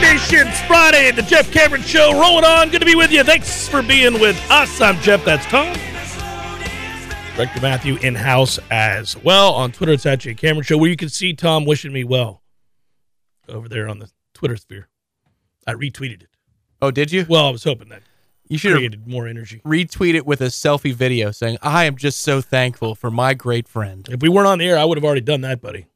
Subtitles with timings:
[0.00, 2.70] Nations Friday, the Jeff Cameron Show rolling on.
[2.70, 3.24] Good to be with you.
[3.24, 4.80] Thanks for being with us.
[4.80, 5.24] I'm Jeff.
[5.24, 5.76] That's Tom.
[7.36, 9.52] Director Matthew in house as well.
[9.54, 12.42] On Twitter, it's at J Cameron Show, where you can see Tom wishing me well
[13.48, 14.88] over there on the Twitter sphere.
[15.66, 16.30] I retweeted it.
[16.82, 17.26] Oh, did you?
[17.28, 18.02] Well, I was hoping that
[18.48, 19.60] you should created more energy.
[19.64, 23.68] Retweet it with a selfie video saying, "I am just so thankful for my great
[23.68, 25.86] friend." If we weren't on the air, I would have already done that, buddy.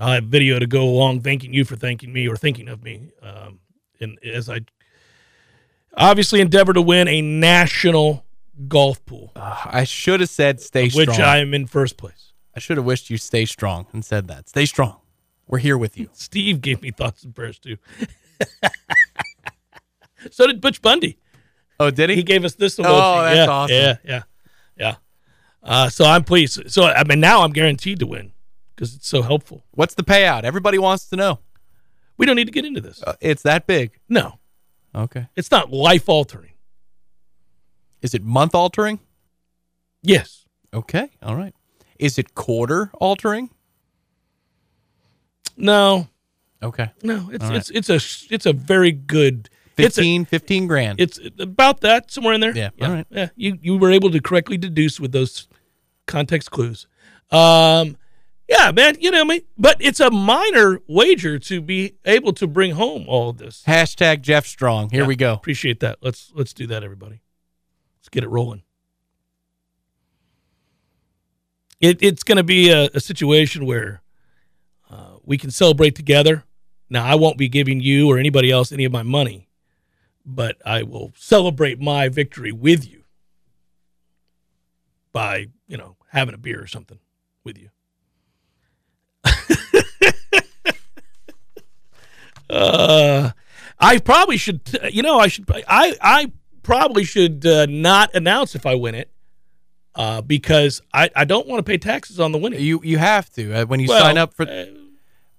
[0.00, 3.10] I'll have video to go along thanking you for thanking me or thinking of me.
[3.22, 3.60] Um,
[4.00, 4.60] and as I
[5.96, 8.24] obviously endeavor to win a national
[8.68, 9.32] golf pool.
[9.36, 11.06] Uh, I should have said stay strong.
[11.08, 12.32] Which I am in first place.
[12.54, 14.48] I should have wished you stay strong and said that.
[14.48, 14.98] Stay strong.
[15.46, 16.10] We're here with you.
[16.12, 17.76] Steve gave me thoughts and prayers too.
[20.30, 21.18] so did Butch Bundy.
[21.80, 22.16] Oh, did he?
[22.16, 22.86] He gave us this emoji.
[22.86, 23.76] Oh, that's yeah, awesome.
[23.76, 24.22] Yeah, yeah,
[24.76, 24.94] yeah.
[25.62, 26.70] Uh, so I'm pleased.
[26.70, 28.32] So I mean, now I'm guaranteed to win
[28.78, 29.64] because it's so helpful.
[29.72, 30.44] What's the payout?
[30.44, 31.40] Everybody wants to know.
[32.16, 33.02] We don't need to get into this.
[33.02, 33.98] Uh, it's that big.
[34.08, 34.38] No.
[34.94, 35.26] Okay.
[35.34, 36.52] It's not life altering.
[38.00, 39.00] Is it month altering?
[40.00, 40.44] Yes.
[40.72, 41.10] Okay.
[41.24, 41.52] All right.
[41.98, 43.50] Is it quarter altering?
[45.56, 46.06] No.
[46.62, 46.92] Okay.
[47.02, 47.58] No, it's All right.
[47.58, 51.00] it's it's a it's a very good 15, it's a, 15 grand.
[51.00, 52.56] It's about that somewhere in there.
[52.56, 52.70] Yeah.
[52.76, 52.86] Yeah.
[52.86, 53.06] All right.
[53.10, 53.28] Yeah.
[53.34, 55.48] You you were able to correctly deduce with those
[56.06, 56.86] context clues.
[57.32, 57.96] Um
[58.48, 62.46] yeah, man, you know I me, but it's a minor wager to be able to
[62.46, 63.62] bring home all of this.
[63.66, 64.90] Hashtag Jeff Strong.
[64.90, 65.34] Here Yeah, we go.
[65.34, 65.98] Appreciate that.
[66.00, 67.20] Let's let's do that, everybody.
[68.00, 68.62] Let's get it rolling.
[71.80, 74.02] It, it's going to be a, a situation where
[74.90, 76.44] uh, we can celebrate together.
[76.90, 79.48] Now, I won't be giving you or anybody else any of my money,
[80.24, 83.02] but I will celebrate my victory with you
[85.12, 86.98] by, you know, having a beer or something
[87.44, 87.68] with you.
[92.50, 93.30] Uh,
[93.78, 98.66] I probably should, you know, I should, I, I probably should uh, not announce if
[98.66, 99.10] I win it
[99.94, 102.60] uh, because I, I don't want to pay taxes on the winning.
[102.60, 104.44] You you have to uh, when you Well, sign up for.
[104.48, 104.66] uh,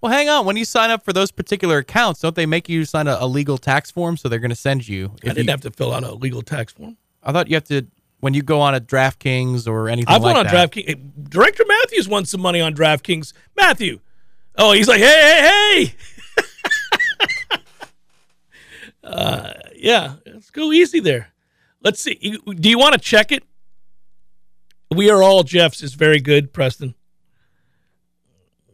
[0.01, 0.45] well, hang on.
[0.45, 3.27] When you sign up for those particular accounts, don't they make you sign a, a
[3.27, 4.15] legal tax form?
[4.15, 5.11] So they're going to send you.
[5.23, 6.95] I didn't you- have to fill out a legal tax form.
[7.21, 7.85] I thought you have to
[8.19, 10.71] when you go on a DraftKings or anything I've like won on that.
[10.71, 11.29] DraftKings.
[11.29, 13.33] Director Matthews won some money on DraftKings.
[13.55, 13.99] Matthew.
[14.57, 15.95] Oh, he's like, hey, hey,
[17.55, 17.59] hey.
[19.03, 21.29] uh, yeah, let's go easy there.
[21.81, 22.37] Let's see.
[22.45, 23.43] Do you want to check it?
[24.93, 26.95] We are all Jeff's is very good, Preston.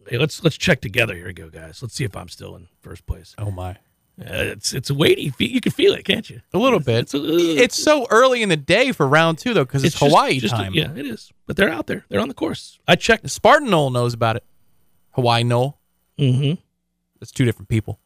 [0.07, 1.15] Hey, let's let's check together.
[1.15, 1.81] Here we go, guys.
[1.81, 3.35] Let's see if I'm still in first place.
[3.37, 3.77] Oh my,
[4.17, 5.33] it's it's weighty.
[5.39, 6.41] You can feel it, can't you?
[6.53, 6.99] a little bit.
[7.01, 10.03] It's, a- It's so early in the day for round two though, because it's, just-
[10.09, 10.73] Hawaii just time.
[10.73, 11.31] yeah, it is.
[11.47, 12.05] But they're out there.
[12.09, 12.79] They're on the course.
[12.87, 13.29] I checked.
[13.29, 14.43] Spartan Knoll knows about it.
[15.11, 15.79] Hawaii Knoll.
[16.17, 16.61] Mm-hmm.
[17.21, 17.99] It's two different people.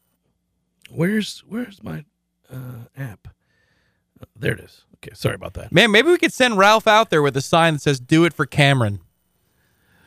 [0.89, 2.05] Where's where's my
[2.51, 3.27] uh, app?
[4.21, 4.85] Uh, there it is.
[4.97, 5.71] Okay, sorry about that.
[5.71, 8.33] Man, maybe we could send Ralph out there with a sign that says "Do it
[8.33, 8.99] for Cameron,"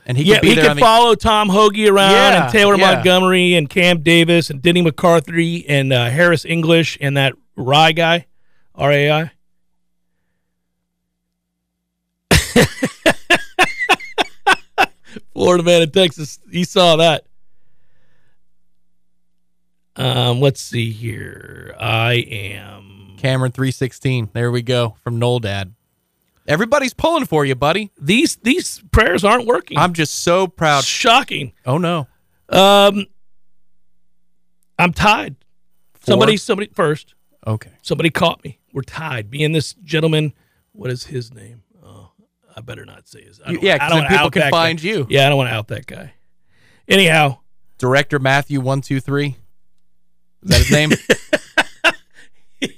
[0.06, 2.94] and he yeah, could he can the- follow Tom Hoge around Yeah, and Taylor yeah.
[2.94, 8.26] Montgomery and Cam Davis and Denny McCarthy and uh, Harris English and that Rye guy,
[8.74, 9.30] R A I.
[15.32, 17.24] Florida man in Texas, he saw that.
[19.96, 21.74] Um, let's see here.
[21.78, 24.30] I am Cameron 316.
[24.32, 25.74] There we go from Noel Dad.
[26.46, 27.90] Everybody's pulling for you, buddy.
[28.00, 29.78] These these prayers aren't working.
[29.78, 30.84] I'm just so proud.
[30.84, 31.52] Shocking.
[31.64, 32.08] Oh no.
[32.48, 33.06] Um,
[34.78, 35.36] I'm tied.
[36.04, 37.14] Somebody, somebody first.
[37.46, 37.70] Okay.
[37.82, 38.58] Somebody caught me.
[38.72, 39.30] We're tied.
[39.30, 40.32] Me and this gentleman.
[40.72, 41.62] What is his name?
[41.84, 42.10] Oh,
[42.56, 43.40] I better not say his.
[43.44, 44.56] I don't- yeah, I don't people out can that guy.
[44.66, 45.06] find you.
[45.08, 46.14] Yeah, I don't want to out that guy.
[46.88, 47.38] Anyhow,
[47.78, 49.36] Director Matthew one two three.
[50.42, 50.90] Is that his name?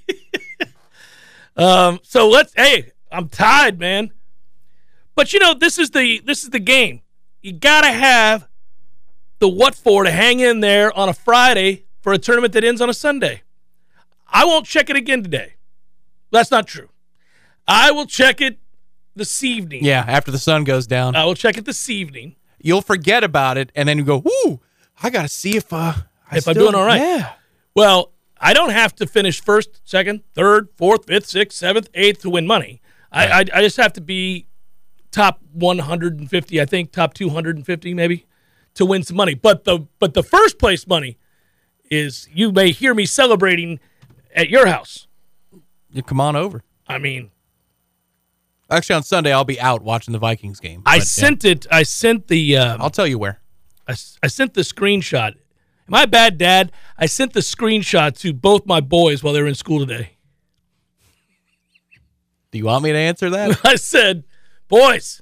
[1.57, 4.13] Um, so let's hey, I'm tied, man.
[5.15, 7.03] But you know, this is the this is the game.
[7.43, 8.49] You gotta have
[9.39, 12.81] the what for to hang in there on a Friday for a tournament that ends
[12.81, 13.43] on a Sunday.
[14.29, 15.55] I won't check it again today.
[16.33, 16.89] That's not true.
[17.69, 18.59] I will check it
[19.15, 19.85] this evening.
[19.85, 20.05] yeah.
[20.09, 22.35] After the sun goes down, I will check it this evening.
[22.61, 24.61] you'll forget about it, and then you go, "Whoo!
[25.03, 25.93] I gotta see if uh,
[26.31, 27.01] I If I'm doing all right.
[27.01, 27.33] Yeah.
[27.77, 32.31] Well, I don't have to finish first, second, third, fourth, fifth, sixth, seventh, eighth to
[32.31, 32.81] win money.
[33.15, 34.49] I, I I just have to be
[35.11, 38.27] top 150, I think, top 250 maybe,
[38.75, 39.35] to win some money.
[39.35, 41.19] But the but the first place money
[41.91, 43.81] is you may hear me celebrating
[44.35, 45.07] at your house.
[45.91, 46.65] You come on over.
[46.89, 47.31] I mean,
[48.71, 50.83] Actually, on Sunday I'll be out watching the Vikings game.
[50.87, 51.05] I but, yeah.
[51.05, 51.67] sent it.
[51.71, 52.57] I sent the.
[52.57, 53.41] Uh, I'll tell you where.
[53.87, 55.35] I, I sent the screenshot.
[55.87, 56.73] Am I a bad dad?
[56.97, 60.14] I sent the screenshot to both my boys while they were in school today.
[62.55, 63.59] Do you want me to answer that?
[63.65, 64.23] I said,
[64.69, 65.21] boys,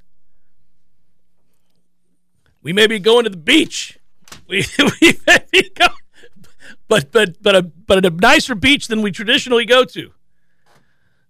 [2.61, 3.97] we may be going to the beach.
[4.47, 4.63] We,
[5.01, 5.89] we may be going,
[6.87, 10.11] but but but a but a nicer beach than we traditionally go to.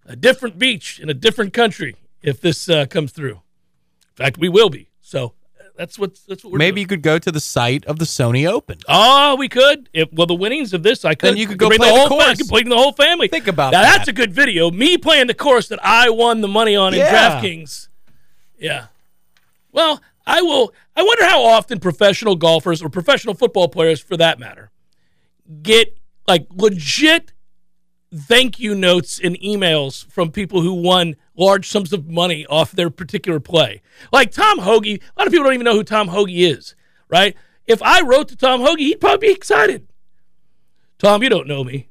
[0.06, 1.96] A different beach in a different country.
[2.22, 4.90] If this uh, comes through, in fact, we will be.
[5.00, 5.36] So
[5.76, 6.82] that's what that's what we're Maybe doing.
[6.82, 8.78] you could go to the site of the Sony Open.
[8.88, 9.90] Oh, we could.
[9.94, 11.32] If well, the winnings of this, I could.
[11.32, 12.08] Then you could I go play the whole.
[12.08, 12.38] course.
[12.38, 13.28] could bring the whole family.
[13.28, 13.98] Think about now, that.
[13.98, 14.70] That's a good video.
[14.70, 17.88] Me playing the course that I won the money on in DraftKings.
[18.58, 18.88] Yeah.
[19.72, 20.74] Well, I will.
[20.96, 24.72] I wonder how often professional golfers or professional football players, for that matter,
[25.62, 25.98] get
[26.28, 27.33] like legit
[28.14, 32.90] thank you notes and emails from people who won large sums of money off their
[32.90, 33.82] particular play.
[34.12, 36.76] Like Tom Hoge, a lot of people don't even know who Tom Hoge is,
[37.10, 37.36] right?
[37.66, 39.88] If I wrote to Tom Hoge, he'd probably be excited.
[41.00, 41.90] Tom, you don't know me,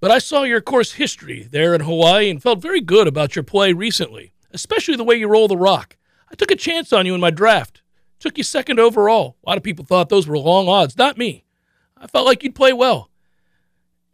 [0.00, 3.42] but I saw your course history there in Hawaii and felt very good about your
[3.42, 5.96] play recently, especially the way you roll the rock.
[6.30, 7.82] I took a chance on you in my draft.
[8.18, 9.36] Took you second overall.
[9.44, 10.96] A lot of people thought those were long odds.
[10.96, 11.44] Not me.
[11.96, 13.07] I felt like you'd play well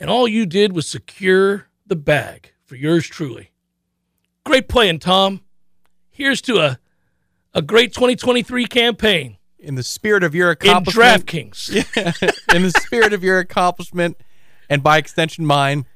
[0.01, 3.51] and all you did was secure the bag for yours truly.
[4.45, 5.41] Great playing, Tom.
[6.11, 6.79] Here's to a
[7.55, 11.71] a great 2023 campaign In the spirit of your in accomplishment, DraftKings.
[12.55, 14.17] in the spirit of your accomplishment,
[14.69, 15.87] and by extension mine,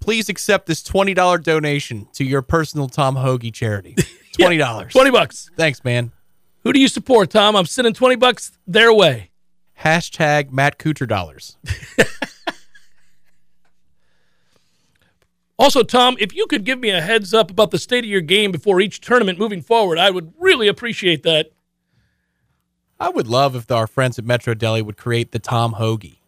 [0.00, 3.94] please accept this twenty dollar donation to your personal Tom Hoge charity.
[4.32, 4.92] Twenty dollars.
[4.92, 5.50] 20 bucks.
[5.56, 6.12] Thanks, man.
[6.62, 7.56] Who do you support, Tom?
[7.56, 9.30] I'm sending 20 bucks their way.
[9.80, 11.56] Hashtag Matt Cooter dollars.
[15.58, 18.20] Also, Tom, if you could give me a heads up about the state of your
[18.20, 21.52] game before each tournament moving forward, I would really appreciate that.
[23.00, 26.18] I would love if our friends at Metro Deli would create the Tom Hoagie.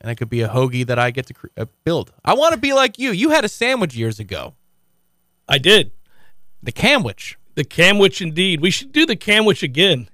[0.00, 2.12] And it could be a hoagie that I get to cre- uh, build.
[2.24, 3.12] I want to be like you.
[3.12, 4.54] You had a sandwich years ago.
[5.48, 5.92] I did.
[6.62, 7.36] The Camwich.
[7.54, 8.60] The Camwich, indeed.
[8.60, 10.08] We should do the Camwich again.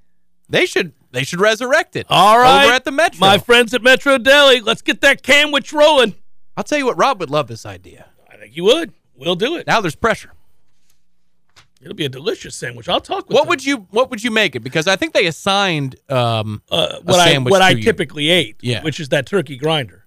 [0.48, 2.06] They should they should resurrect it.
[2.10, 2.64] All right.
[2.64, 3.20] Over at the Metro.
[3.20, 6.14] My friends at Metro Deli, let's get that Camwich rolling.
[6.56, 8.06] I'll tell you what, Rob would love this idea.
[8.38, 8.92] I think you would.
[9.16, 9.66] We'll do it.
[9.66, 10.32] Now there's pressure.
[11.80, 12.88] It'll be a delicious sandwich.
[12.88, 13.48] I'll talk with What them.
[13.50, 14.60] would you what would you make it?
[14.60, 17.82] Because I think they assigned um uh, what I sandwich what I you.
[17.82, 18.82] typically ate, Yeah.
[18.82, 20.06] which is that turkey grinder.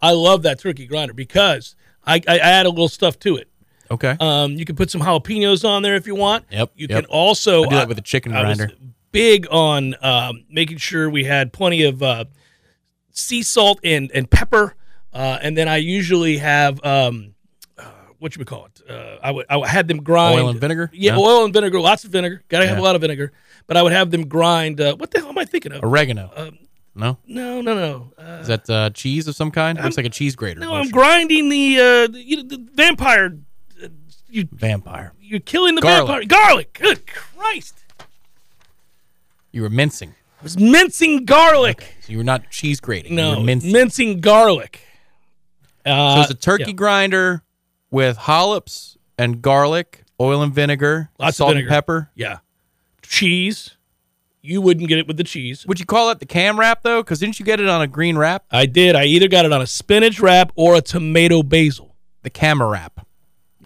[0.00, 1.74] I love that turkey grinder because
[2.06, 3.48] I, I add a little stuff to it.
[3.90, 4.16] Okay.
[4.20, 6.44] Um, you can put some jalapenos on there if you want.
[6.50, 7.04] Yep, You yep.
[7.04, 8.74] can also I do that with a chicken I was grinder.
[9.12, 12.24] big on um, making sure we had plenty of uh,
[13.12, 14.74] sea salt and and pepper,
[15.14, 17.34] uh, and then I usually have um,
[18.18, 18.90] what you would call it.
[18.90, 20.90] Uh, I would I had them grind Oil and vinegar?
[20.92, 21.24] Yeah, No?
[21.24, 21.80] oil and vinegar.
[21.80, 22.42] Lots of vinegar.
[22.48, 22.82] Got to have Yeah.
[22.82, 23.32] a lot of vinegar.
[23.66, 24.80] But I would have them grind.
[24.80, 25.82] Uh, what the hell am I thinking of?
[25.82, 26.30] Oregano.
[26.36, 26.58] Um,
[26.94, 27.18] no?
[27.26, 28.12] no, no, no.
[28.16, 29.78] Uh, Is that uh, cheese of some kind?
[29.82, 30.60] Looks like a cheese grater.
[30.60, 33.36] no, I'm grinding the uh, the, you know, the vampire.
[33.82, 33.88] Uh,
[34.30, 35.12] you Vampire.
[35.20, 36.06] you're killing the Garlic.
[36.06, 36.24] vampire.
[36.26, 36.72] Garlic.
[36.80, 37.74] Good Christ!
[39.52, 40.14] You were mincing.
[40.40, 41.96] I was mincing garlic.
[42.02, 43.12] So you were not cheese grating.
[43.12, 43.72] you No, were mincing.
[43.72, 44.80] mincing garlic.
[45.84, 46.72] Uh, so it's a turkey yeah.
[46.72, 47.42] grinder
[47.96, 51.66] with hollops and garlic, oil and vinegar, Lots salt vinegar.
[51.68, 52.10] and pepper.
[52.14, 52.38] Yeah.
[53.00, 53.70] Cheese.
[54.42, 55.66] You wouldn't get it with the cheese.
[55.66, 57.02] Would you call it the cam wrap though?
[57.02, 58.44] Because didn't you get it on a green wrap?
[58.50, 58.94] I did.
[58.96, 61.96] I either got it on a spinach wrap or a tomato basil.
[62.22, 63.06] The camera wrap.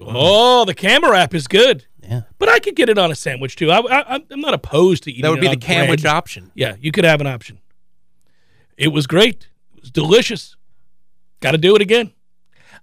[0.01, 1.87] Oh, the camera wrap is good.
[2.01, 2.23] Yeah.
[2.39, 3.73] But I could get it on a sandwich too.
[3.73, 5.23] I, I'm not opposed to eating.
[5.23, 6.53] That would be the camwich option.
[6.55, 7.59] Yeah, you could have an option.
[8.77, 9.49] It was great.
[9.75, 10.55] It was delicious.
[11.41, 12.13] Got to do it again.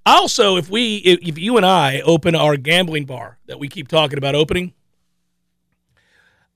[0.07, 4.17] Also, if we, if, you and I open our gambling bar that we keep talking
[4.17, 4.73] about opening,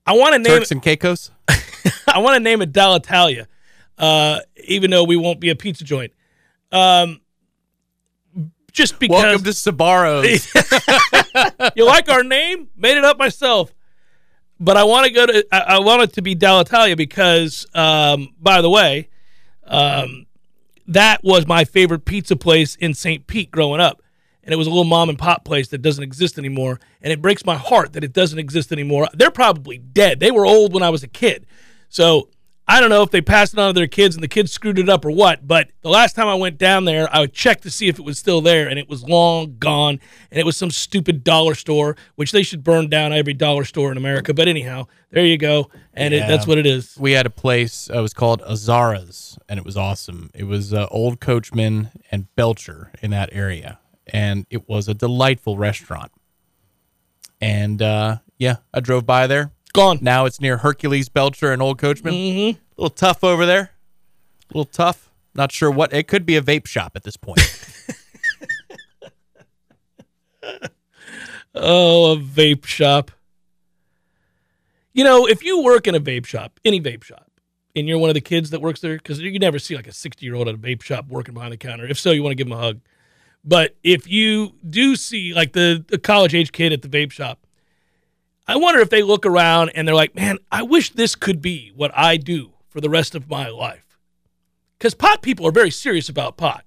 [0.05, 1.31] I want to name Turks and Caicos.
[2.07, 3.47] I want to name it Dalitalia,
[3.97, 6.13] uh, even though we won't be a pizza joint.
[6.71, 7.19] Um,
[8.71, 10.47] just because Welcome to Sbarro's.
[11.75, 12.69] you like our name?
[12.77, 13.73] Made it up myself.
[14.61, 15.45] But I want to go to.
[15.51, 19.09] I, I want it to be Dalitalia because, um, by the way,
[19.65, 20.25] um,
[20.93, 23.27] that was my favorite pizza place in St.
[23.27, 24.01] Pete growing up,
[24.43, 26.79] and it was a little mom and pop place that doesn't exist anymore.
[27.01, 29.07] And it breaks my heart that it doesn't exist anymore.
[29.13, 30.19] They're probably dead.
[30.19, 31.45] They were old when I was a kid,
[31.89, 32.29] so
[32.71, 34.79] I don't know if they passed it on to their kids and the kids screwed
[34.79, 37.59] it up or what, but the last time I went down there, I would check
[37.61, 39.99] to see if it was still there, and it was long gone.
[40.31, 43.91] And it was some stupid dollar store, which they should burn down every dollar store
[43.91, 44.33] in America.
[44.33, 45.69] But anyhow, there you go.
[45.93, 46.95] And it, that's what it is.
[46.97, 47.89] we had a place.
[47.89, 50.31] Uh, it was called Azara's, and it was awesome.
[50.33, 55.57] It was uh, Old Coachman and Belcher in that area, and it was a delightful
[55.57, 56.13] restaurant.
[57.41, 59.51] And uh, yeah, I drove by there.
[59.71, 59.99] Gone.
[60.01, 62.13] Now it's near Hercules Belcher and Old Coachman.
[62.13, 62.59] Mm-hmm.
[62.59, 63.71] A little tough over there.
[64.49, 65.09] A little tough.
[65.33, 65.93] Not sure what.
[65.93, 67.39] It could be a vape shop at this point.
[71.53, 73.11] Oh, a vape shop.
[74.93, 77.29] You know, if you work in a vape shop, any vape shop,
[77.75, 79.93] and you're one of the kids that works there, because you never see like a
[79.93, 81.85] 60 year old at a vape shop working behind the counter.
[81.85, 82.79] If so, you want to give them a hug.
[83.43, 87.39] But if you do see like the, the college age kid at the vape shop,
[88.47, 91.71] I wonder if they look around and they're like, man, I wish this could be
[91.75, 93.97] what I do for the rest of my life.
[94.77, 96.65] Because pot people are very serious about pot.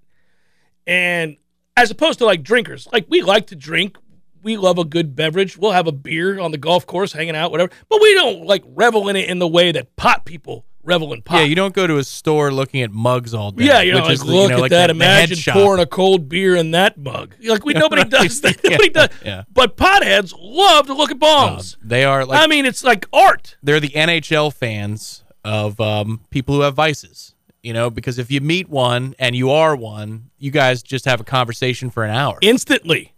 [0.87, 1.37] And
[1.77, 3.99] as opposed to like drinkers, like we like to drink,
[4.43, 5.57] we love a good beverage.
[5.57, 7.73] We'll have a beer on the golf course, hanging out, whatever.
[7.89, 11.23] But we don't like revel in it in the way that pot people revel in
[11.23, 11.39] pot.
[11.39, 13.65] yeah, you don't go to a store looking at mugs all day.
[13.65, 14.87] Yeah, you know, like is, look you know, at like that.
[14.89, 15.55] the- the Imagine shop.
[15.55, 17.35] pouring a cold beer in that mug.
[17.43, 18.63] Like we nobody does that.
[18.65, 19.09] Nobody does.
[19.25, 19.45] Yeah.
[19.53, 21.77] But potheads love to look at bongs.
[21.83, 23.57] They are like I mean, it's like art.
[23.63, 27.35] they're the NHL fans of um, people who have vices.
[27.63, 31.21] You know, because if you meet one and you are one, you guys just have
[31.21, 32.37] a conversation for an hour.
[32.43, 33.15] instantly.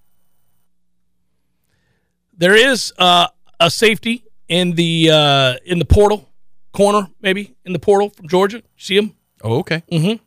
[2.38, 6.28] There is uh, a safety in the uh, in the portal
[6.76, 8.62] corner, maybe in the portal from Georgia.
[8.76, 9.14] See him?
[9.42, 9.82] oh, okay.
[9.90, 10.22] Mm-hmm.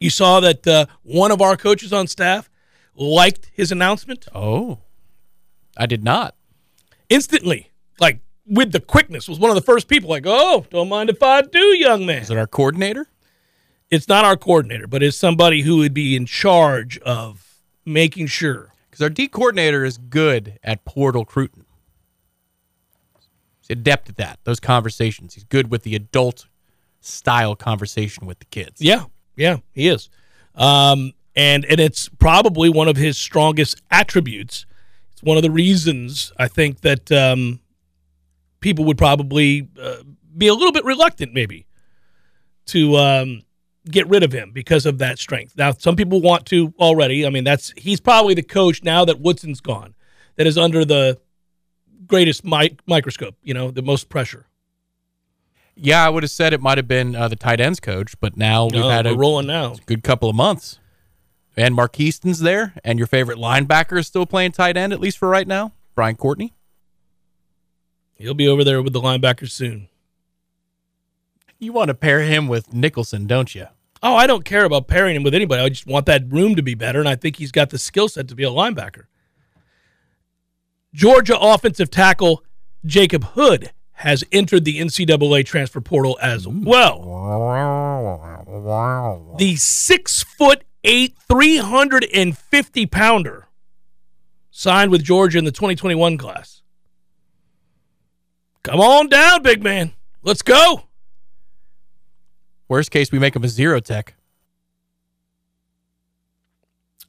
[0.00, 2.50] you saw that uh, one of our coaches on staff
[2.94, 4.78] liked his announcement Oh,
[5.76, 6.34] I did not.
[7.08, 9.28] instantly, like with the quickness.
[9.28, 12.22] Was one of the first people like, "Oh, don't mind if I do, young man."
[12.22, 13.06] Is it our coordinator?
[13.90, 18.72] It's not our coordinator, but it's somebody who would be in charge of making sure.
[18.90, 21.59] Because our D coordinator is good at portal recruiting.
[23.70, 24.38] Adept at that.
[24.44, 25.34] Those conversations.
[25.34, 26.46] He's good with the adult
[27.00, 28.80] style conversation with the kids.
[28.80, 29.04] Yeah,
[29.36, 30.10] yeah, he is.
[30.54, 34.66] Um, and and it's probably one of his strongest attributes.
[35.12, 37.60] It's one of the reasons I think that um,
[38.60, 39.96] people would probably uh,
[40.36, 41.66] be a little bit reluctant, maybe,
[42.66, 43.42] to um,
[43.90, 45.56] get rid of him because of that strength.
[45.56, 47.26] Now, some people want to already.
[47.26, 49.94] I mean, that's he's probably the coach now that Woodson's gone,
[50.36, 51.18] that is under the
[52.06, 53.36] greatest mi- microscope.
[53.42, 54.46] You know, the most pressure.
[55.76, 58.36] Yeah, I would have said it might have been uh, the tight ends coach, but
[58.36, 59.76] now we've No, had we're a rolling now.
[59.86, 60.78] good couple of months.
[61.56, 65.28] And Marquiston's there, and your favorite linebacker is still playing tight end, at least for
[65.28, 65.72] right now.
[65.94, 66.54] Brian Courtney.
[68.14, 69.88] He'll be over there with the linebackers soon.
[71.58, 73.66] You want to pair him with Nicholson, don't you?
[74.02, 75.62] Oh, I don't care about pairing him with anybody.
[75.62, 78.08] I just want that room to be better, and I think he's got the skill
[78.08, 79.04] set to be a linebacker.
[80.92, 82.44] Georgia offensive tackle
[82.84, 87.02] Jacob Hood has entered the NCAA transfer portal as well.
[89.38, 93.46] The six foot eight, 350 pounder
[94.50, 96.62] signed with Georgia in the 2021 class.
[98.62, 99.92] Come on down, big man.
[100.22, 100.84] Let's go.
[102.68, 104.14] Worst case, we make him a zero tech.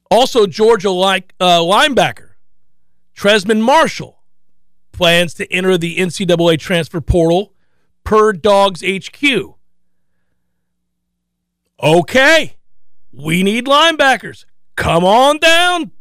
[0.09, 2.30] Also, Georgia like uh, linebacker
[3.21, 4.23] Trezmen Marshall
[4.91, 7.53] plans to enter the NCAA transfer portal
[8.03, 9.23] per Dawgs HQ.
[11.83, 12.55] Okay,
[13.11, 14.45] we need linebackers.
[14.75, 15.91] Come on down,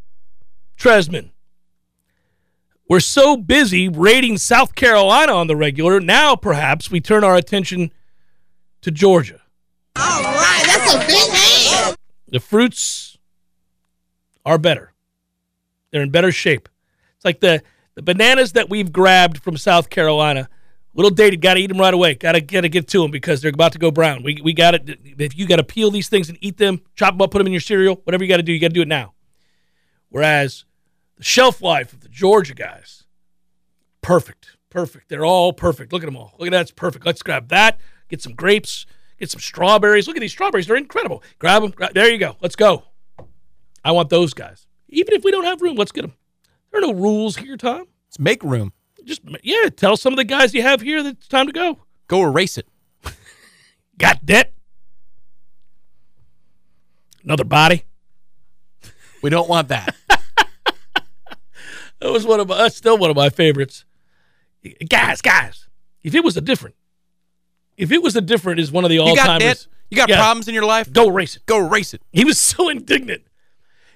[0.79, 1.29] Tresman.
[2.89, 5.99] We're so busy raiding South Carolina on the regular.
[5.99, 7.91] Now, perhaps we turn our attention
[8.81, 9.41] to Georgia.
[9.95, 11.97] All right, that's a big hand.
[12.29, 13.19] The fruits
[14.43, 14.93] are better
[15.91, 16.67] They're in better shape.
[17.21, 17.61] It's like the
[17.93, 20.49] the bananas that we've grabbed from South Carolina.
[20.95, 22.15] Little dated, got to eat them right away.
[22.15, 24.23] Got to got to get to them because they're about to go brown.
[24.23, 27.13] We we got to if you got to peel these things and eat them, chop
[27.13, 28.73] them up, put them in your cereal, whatever you got to do, you got to
[28.73, 29.13] do it now.
[30.09, 30.65] Whereas
[31.17, 33.03] the shelf life of the Georgia guys,
[34.01, 35.09] perfect, perfect.
[35.09, 35.93] They're all perfect.
[35.93, 36.33] Look at them all.
[36.39, 36.61] Look at that.
[36.61, 37.05] It's perfect.
[37.05, 37.79] Let's grab that.
[38.09, 38.87] Get some grapes.
[39.19, 40.07] Get some strawberries.
[40.07, 40.65] Look at these strawberries.
[40.65, 41.21] They're incredible.
[41.37, 41.89] Grab them.
[41.93, 42.35] There you go.
[42.41, 42.85] Let's go.
[43.85, 44.65] I want those guys.
[44.89, 46.13] Even if we don't have room, let's get them.
[46.71, 47.85] There are no rules here, Tom.
[48.07, 48.73] Let's make room.
[49.03, 51.79] Just yeah, tell some of the guys you have here that it's time to go.
[52.07, 52.67] Go erase it.
[53.97, 54.53] Got debt.
[57.23, 57.83] Another body.
[59.21, 59.95] We don't want that.
[61.99, 63.85] That was one of my, that's still one of my favorites.
[64.89, 65.67] Guys, guys,
[66.01, 66.75] if it was a different,
[67.77, 69.39] if it was a different is one of the all you got.
[69.91, 70.17] You got Yeah.
[70.17, 70.91] problems in your life.
[70.91, 71.45] Go erase it.
[71.45, 72.01] Go erase it.
[72.11, 73.21] He was so indignant.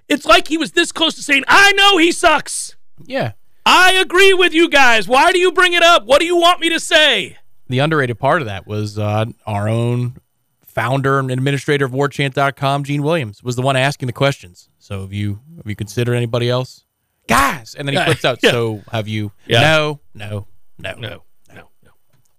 [0.07, 2.75] It's like he was this close to saying, I know he sucks.
[3.05, 3.33] Yeah.
[3.65, 5.07] I agree with you guys.
[5.07, 6.05] Why do you bring it up?
[6.05, 7.37] What do you want me to say?
[7.67, 10.17] The underrated part of that was uh, our own
[10.63, 14.69] founder and administrator of WarChant.com, Gene Williams, was the one asking the questions.
[14.77, 16.85] So have you have you considered anybody else?
[17.27, 18.39] Guys, and then he flips out.
[18.43, 18.51] Yeah.
[18.51, 19.31] So have you?
[19.47, 19.61] Yeah.
[19.61, 20.47] No, no,
[20.77, 21.91] no, No, no, no.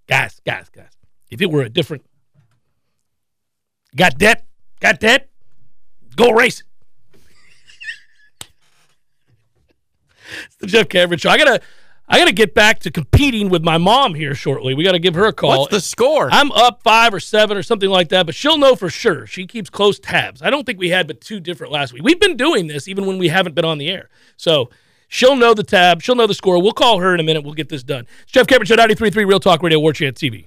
[0.07, 0.91] Guys, guys, guys.
[1.29, 2.05] If it were a different,
[3.97, 4.47] got debt,
[4.79, 5.29] got debt,
[6.15, 6.63] go erase
[10.47, 11.31] it's the Jeff Cameron Show.
[11.31, 11.61] I gotta,
[12.09, 14.75] I gotta get back to competing with my mom here shortly.
[14.75, 15.61] We gotta give her a call.
[15.61, 16.29] What's the score?
[16.31, 19.27] I'm up five or seven or something like that, but she'll know for sure.
[19.27, 20.43] She keeps close tabs.
[20.43, 22.03] I don't think we had but two different last week.
[22.03, 24.09] We've been doing this even when we haven't been on the air.
[24.37, 24.71] So
[25.09, 26.03] she'll know the tab.
[26.03, 26.63] She'll know the score.
[26.63, 27.43] We'll call her in a minute.
[27.43, 28.07] We'll get this done.
[28.23, 30.47] It's Jeff Cameron Show 93.3 Real Talk Radio, War Chant TV.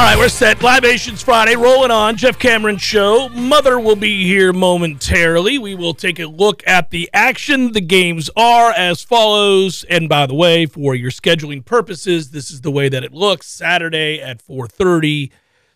[0.00, 0.62] All right, we're set.
[0.62, 2.16] Libations Friday rolling on.
[2.16, 3.28] Jeff Cameron Show.
[3.28, 5.58] Mother will be here momentarily.
[5.58, 7.72] We will take a look at the action.
[7.72, 9.84] The games are as follows.
[9.90, 13.46] And by the way, for your scheduling purposes, this is the way that it looks.
[13.46, 15.30] Saturday at 4:30,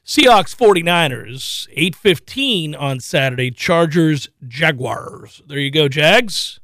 [0.07, 1.69] Seahawks 49ers.
[1.77, 5.43] 8:15 on Saturday, Chargers Jaguars.
[5.47, 6.61] There you go, Jags.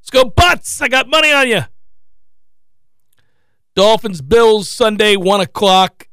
[0.00, 0.80] Let's go Butts.
[0.80, 1.64] I got money on you.
[3.74, 6.06] Dolphins Bills Sunday 1 o'clock.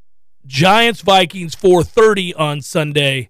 [0.48, 3.30] Giants Vikings 4:30 on Sunday.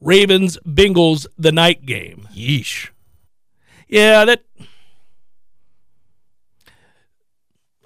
[0.00, 2.28] Ravens Bengals the night game.
[2.32, 2.90] Yeesh.
[3.88, 4.44] Yeah, that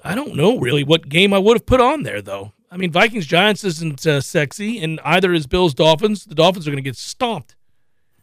[0.04, 2.52] I don't know really what game I would have put on there though.
[2.70, 6.24] I mean, Vikings Giants isn't uh, sexy, and either is Bills Dolphins.
[6.24, 7.56] The Dolphins are going to get stomped.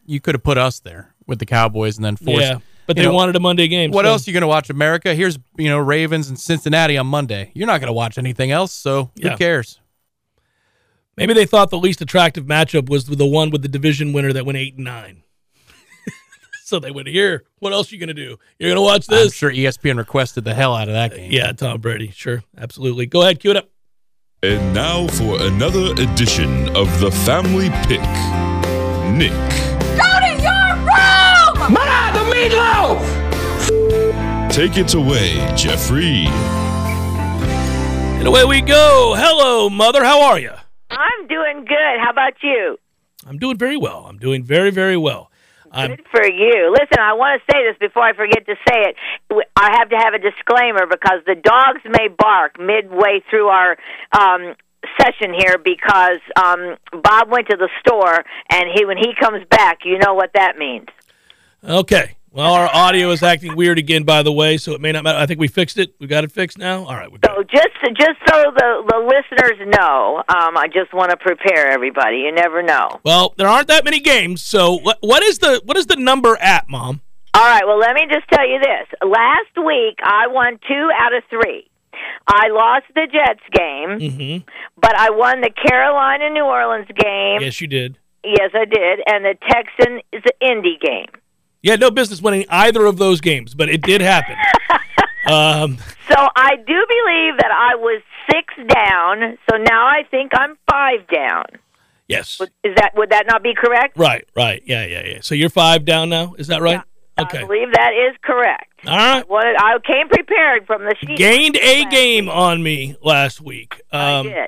[0.06, 2.41] You could have put us there with the Cowboys and then forced.
[2.41, 3.91] yeah, but they know, wanted a Monday game.
[3.91, 4.69] What so- else are you going to watch?
[4.69, 5.13] America?
[5.13, 7.52] Here's you know Ravens and Cincinnati on Monday.
[7.54, 9.32] You're not going to watch anything else, so Yeah.
[9.32, 9.80] who cares?
[11.15, 14.45] Maybe they thought the least attractive matchup was the one with the division winner that
[14.45, 15.23] went eight and nine.
[16.63, 17.43] so they went here.
[17.58, 18.38] What else are you going to do?
[18.60, 19.34] You're going to watch I'm this?
[19.34, 21.32] sure E ESPN requested the hell out of that game.
[21.32, 22.12] Yeah, Tom Brady.
[22.12, 23.08] Sure, absolutely.
[23.08, 23.69] Go ahead, cue it up.
[24.43, 28.02] And now for another edition of the Family Pick.
[29.17, 29.32] Nick,
[32.49, 33.17] meatloaf!
[34.51, 36.25] take it away, Jeffrey.
[38.17, 39.13] And away we go.
[39.15, 40.03] Hello, mother.
[40.03, 40.51] How are you?
[40.89, 41.99] I'm doing good.
[41.99, 42.77] How about you?
[43.27, 44.05] I'm doing very well.
[44.07, 45.29] I'm doing very, very well.
[45.71, 46.71] I'm Good for you.
[46.71, 48.95] Listen, I want to say this before I forget to say it.
[49.55, 53.77] I have to have a disclaimer because the dogs may bark midway through our
[54.17, 54.55] um,
[54.99, 59.79] session here because um, Bob went to the store and he when he comes back,
[59.83, 60.88] you know what that means.
[61.63, 62.16] okay.
[62.38, 65.17] Well, our audio is acting weird again, by the way, so it may not matter.
[65.17, 65.95] I think we fixed it.
[66.00, 66.86] We got it fixed now.
[66.86, 67.32] All right, we're good.
[67.36, 72.17] So just just so the the listeners know, um, I just want to prepare everybody.
[72.17, 73.00] You never know.
[73.04, 76.38] Well, there aren't that many games, so what, what is the what is the number
[76.38, 77.02] at, Mom?
[77.34, 77.63] All right.
[77.65, 78.88] Well, let me just tell you this.
[79.02, 81.67] Last week, I won two out of three.
[82.28, 84.50] I lost the Jets game, Mm-hmm.
[84.80, 87.41] but I won the Carolina New Orleans game.
[87.41, 87.97] Yes, you did.
[88.23, 90.02] Yes, I did, and the Texans
[90.39, 91.08] Indy game.
[91.62, 94.36] You had no business winning either of those games, but it did happen.
[95.32, 95.78] um,
[96.10, 99.38] So I do believe that I was six down.
[99.50, 101.46] So now I think I'm five down.
[102.08, 102.39] yes.
[102.63, 103.98] Is that would that not be correct?
[103.98, 104.62] Right, right.
[104.65, 105.17] Yeah, yeah, yeah.
[105.22, 106.36] So you're five down now.
[106.38, 106.82] Is that right?
[107.20, 107.39] Okay.
[107.39, 108.72] I believe that is correct.
[108.86, 109.28] All right.
[109.28, 111.17] What I came prepared from the sheet.
[111.17, 113.82] Gained a game on me last week.
[113.91, 114.48] I Um, did.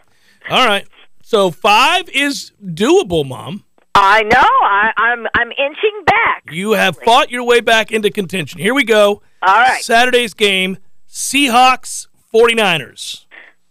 [0.51, 0.87] all right.
[1.23, 3.63] So five is doable, Mom.
[4.01, 4.39] I know.
[4.39, 6.43] I, I'm I'm inching back.
[6.51, 8.59] You have fought your way back into contention.
[8.59, 9.21] Here we go.
[9.41, 9.83] All right.
[9.83, 10.77] Saturday's game
[11.09, 13.25] Seahawks, 49ers.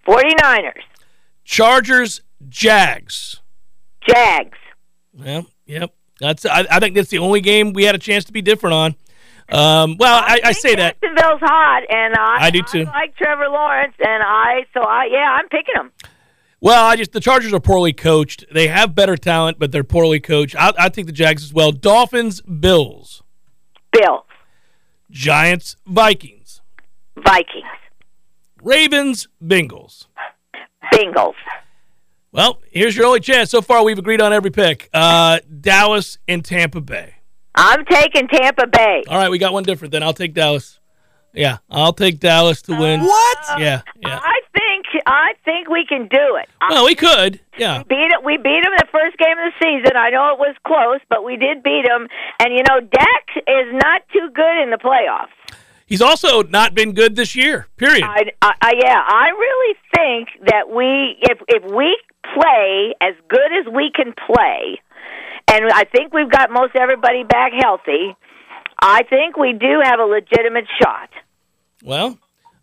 [0.07, 0.83] 49ers,
[1.45, 3.41] Chargers, Jags.
[4.07, 4.59] Jags.
[5.13, 5.95] Well, yep.
[6.21, 6.45] That's.
[6.45, 8.95] I, I think that's the only game we had a chance to be different on.
[9.51, 11.01] Um, well, I, I think say that.
[11.01, 12.85] Jacksonville's hot, and I, I do too.
[12.85, 15.93] like Trevor Lawrence, and I so I yeah, I'm picking him.
[16.61, 18.45] Well, I just the Chargers are poorly coached.
[18.53, 20.57] They have better talent, but they're poorly coached.
[20.57, 21.71] I, I think the Jags as well.
[21.71, 23.23] Dolphins, Bills,
[23.93, 24.25] Bills,
[25.11, 26.61] Giants, Vikings,
[27.17, 27.65] Vikings,
[28.63, 30.07] Ravens, Bengals.
[30.93, 31.35] Bengals,
[32.33, 33.51] Well, here's your only chance.
[33.51, 34.89] So far, we've agreed on every pick.
[34.93, 37.15] Uh, Dallas and Tampa Bay.
[37.55, 39.03] I'm taking Tampa Bay.
[39.09, 39.93] All right, we got one different.
[39.93, 40.79] Then I'll take Dallas.
[41.35, 43.01] Yeah, I'll take Dallas to win.
[43.03, 43.39] What?
[43.59, 44.19] Yeah, yeah.
[44.23, 44.38] I think
[45.07, 46.49] I think we can do it.
[46.69, 47.41] Well, we could.
[47.57, 47.83] Yeah.
[47.83, 48.25] beat it.
[48.25, 49.97] We beat them the first game of the season.
[49.97, 52.09] I know it was close, but we did beat them.
[52.41, 55.35] And you know, Dak is not too good in the playoffs.
[55.87, 57.67] He's also not been good this year.
[57.79, 58.05] Period.
[58.05, 61.99] I, I, I yeah, I really think that we, if if we
[62.35, 64.81] play as good as we can play,
[65.51, 68.15] and I think we've got most everybody back healthy.
[68.81, 71.11] I think we do have a legitimate shot.
[71.83, 72.19] Well,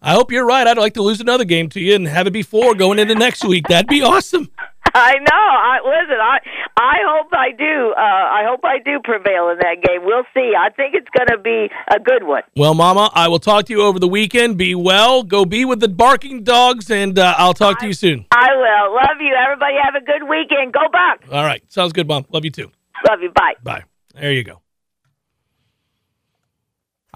[0.05, 0.67] I hope you're right.
[0.67, 3.15] I'd like to lose another game to you and have it be four going into
[3.15, 3.67] next week.
[3.67, 4.51] That'd be awesome.
[4.93, 5.25] I know.
[5.33, 6.17] I listen.
[6.21, 6.37] I
[6.77, 7.93] I hope I do.
[7.97, 10.05] Uh, I hope I do prevail in that game.
[10.05, 10.53] We'll see.
[10.57, 12.43] I think it's going to be a good one.
[12.55, 14.57] Well, Mama, I will talk to you over the weekend.
[14.57, 15.23] Be well.
[15.23, 18.25] Go be with the barking dogs, and uh, I'll talk to you soon.
[18.31, 18.93] I will.
[18.95, 19.33] Love you.
[19.35, 20.71] Everybody have a good weekend.
[20.71, 21.27] Go Bucks.
[21.31, 21.63] All right.
[21.67, 22.25] Sounds good, Mom.
[22.29, 22.71] Love you too.
[23.09, 23.31] Love you.
[23.31, 23.55] Bye.
[23.63, 23.83] Bye.
[24.13, 24.61] There you go.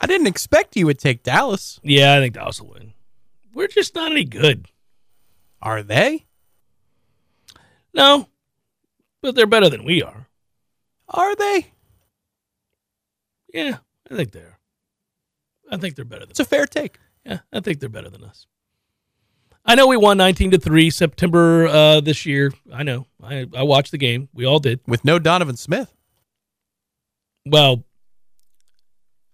[0.01, 1.79] I didn't expect you would take Dallas.
[1.83, 2.93] Yeah, I think Dallas will win.
[3.53, 4.67] We're just not any good.
[5.61, 6.25] Are they?
[7.93, 8.29] No,
[9.21, 10.27] but they're better than we are.
[11.09, 11.73] Are they?
[13.53, 13.77] Yeah,
[14.09, 14.59] I think they're.
[15.71, 16.99] I think they're better than It's a fair take.
[17.25, 18.45] Yeah, I think they're better than us.
[19.65, 22.53] I know we won 19 to 3 September uh, this year.
[22.73, 23.05] I know.
[23.21, 24.29] I, I watched the game.
[24.33, 24.79] We all did.
[24.87, 25.93] With no Donovan Smith.
[27.45, 27.83] Well,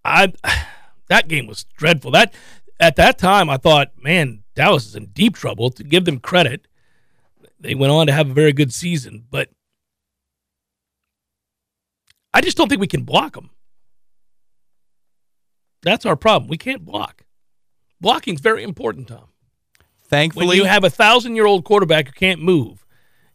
[0.05, 0.33] I
[1.09, 2.11] that game was dreadful.
[2.11, 2.33] That
[2.79, 5.69] at that time I thought, man, Dallas is in deep trouble.
[5.71, 6.67] To give them credit,
[7.59, 9.49] they went on to have a very good season, but
[12.33, 13.49] I just don't think we can block them.
[15.81, 16.49] That's our problem.
[16.49, 17.23] We can't block.
[18.01, 19.27] Blocking's very important, Tom.
[20.03, 22.85] Thankfully, When you have a thousand-year-old quarterback who can't move,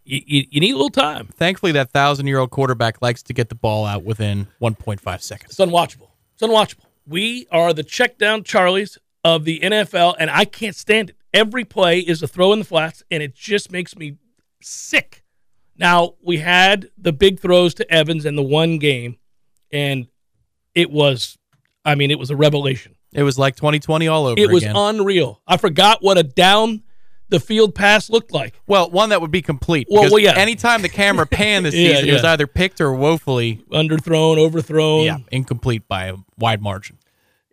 [0.05, 1.29] you, you, you need a little time.
[1.29, 5.53] thankfully that thousand year old quarterback likes to get the ball out within 1.5 seconds.
[5.53, 6.10] It's unwatchable.
[6.41, 6.87] It's unwatchable.
[7.07, 11.17] We are the check down Charlies of the NFL, and I can't stand it.
[11.35, 14.17] Every play is a throw in the flats, and it just makes me
[14.63, 15.23] sick.
[15.77, 19.19] Now, we had the big throws to Evans in the one game,
[19.71, 20.07] and
[20.75, 21.37] it was,
[21.85, 22.97] I mean, it was a revelation.
[23.13, 24.77] It was like 2020 all over It was again.
[24.77, 25.43] unreal.
[25.47, 26.83] I forgot what a down
[27.31, 28.55] the field pass looked like.
[28.67, 29.87] well, one that would be complete.
[29.91, 30.35] Well, well, yeah.
[30.37, 35.05] Anytime the camera panned this Yeah, season, it was either picked or woefully Underthrown, overthrown.
[35.05, 36.99] yeah, incomplete by a wide margin.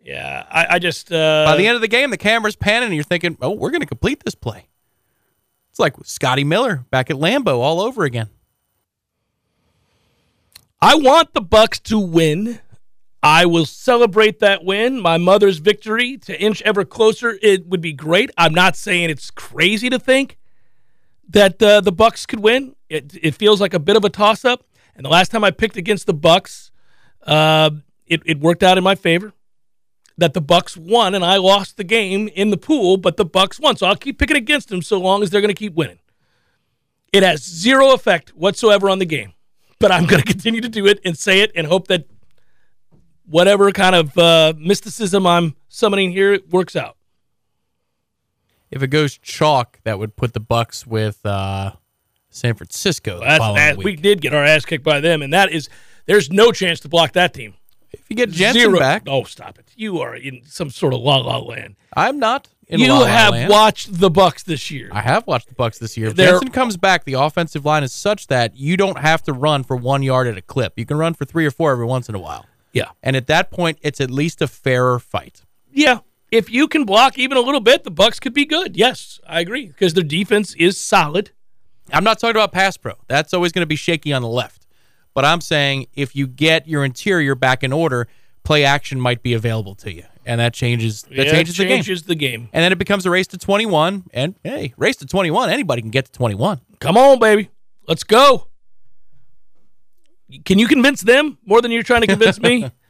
[0.02, 0.44] Yeah.
[0.50, 1.12] I, I just.
[1.12, 3.70] Uh, By the end of the game, the camera's panning, and you're thinking, "Oh, we're
[3.70, 4.68] going to complete this play."
[5.70, 8.28] It's like Scotty Miller back at Lambeau all over again.
[10.80, 12.60] I want the Bucks to win.
[13.22, 17.38] I will celebrate that win, my mother's victory to inch ever closer.
[17.42, 18.30] It would be great.
[18.38, 20.38] I'm not saying it's crazy to think
[21.28, 22.76] that uh, the Bucks could win.
[22.88, 24.64] It, it feels like a bit of a toss up.
[24.94, 26.70] And the last time I picked against the Bucks,
[27.24, 27.70] uh,
[28.06, 29.32] it, it worked out in my favor
[30.16, 33.58] that the Bucks won and I lost the game in the pool, but the Bucks
[33.58, 33.76] won.
[33.76, 35.98] So I'll keep picking against them so long as they're going to keep winning.
[37.12, 39.32] It has zero effect whatsoever on the game,
[39.78, 42.06] but I'm going to continue to do it and say it and hope that
[43.28, 46.96] whatever kind of uh, mysticism I'm summoning here it works out.
[48.70, 51.72] If it goes chalk, that would put the Bucks with uh,
[52.28, 53.18] San Francisco.
[53.18, 53.84] The That's, following that, week.
[53.84, 55.68] we did get our ass kicked by them, and that is
[56.06, 57.54] there's no chance to block that team.
[57.92, 58.78] if you get Jensen Zero.
[58.78, 59.70] back, Oh, stop it!
[59.74, 61.76] You are in some sort of la la land.
[61.96, 62.48] I'm not.
[62.70, 63.50] In you La La have Land.
[63.50, 64.90] watched the Bucks this year.
[64.92, 66.08] I have watched the Bucks this year.
[66.08, 69.32] If They're- Jensen comes back, the offensive line is such that you don't have to
[69.32, 70.74] run for one yard at a clip.
[70.78, 72.44] You can run for three or four every once in a while.
[72.72, 75.42] Yeah, And at that point, it's at least a fairer fight.
[75.72, 76.00] yeah.
[76.30, 78.76] If you can block even a little bit, the Bucks could be good.
[78.76, 81.30] Yes, I agree because their defense is solid.
[81.90, 82.92] I'm not talking about pass pro.
[83.06, 84.66] That's always going to be shaky on the left.
[85.14, 88.08] But I'm saying if you get your interior back in order,
[88.44, 91.76] play action might be available to you, and that changes that Yeah, changes the game.
[91.78, 92.50] changes the game.
[92.52, 94.04] And then it becomes a race to 21.
[94.12, 95.48] And hey, race to 21.
[95.48, 96.60] Anybody can get to 21.
[96.78, 97.48] Come on, baby,
[97.86, 98.48] let's go.
[100.44, 102.70] Can you convince them more than you're trying to convince me?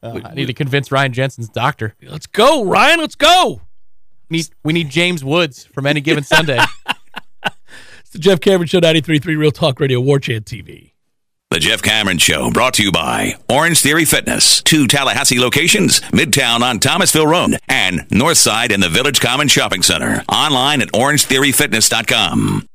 [0.00, 1.96] Uh, I need to convince Ryan Jensen's doctor.
[2.02, 3.00] let's go, Ryan.
[3.00, 3.62] Let's go.
[4.28, 6.60] We need, we need James Woods from any given Sunday.
[8.08, 10.92] It's the Jeff Cameron Show, 93.3 Real Talk Radio, War Chant TV.
[11.50, 14.62] The Jeff Cameron Show brought to you by Orange Theory Fitness.
[14.62, 20.22] Two Tallahassee locations, Midtown on Thomasville Road and Northside in the Village Common Shopping Center.
[20.32, 22.66] Online at orangetheoryfitness.com.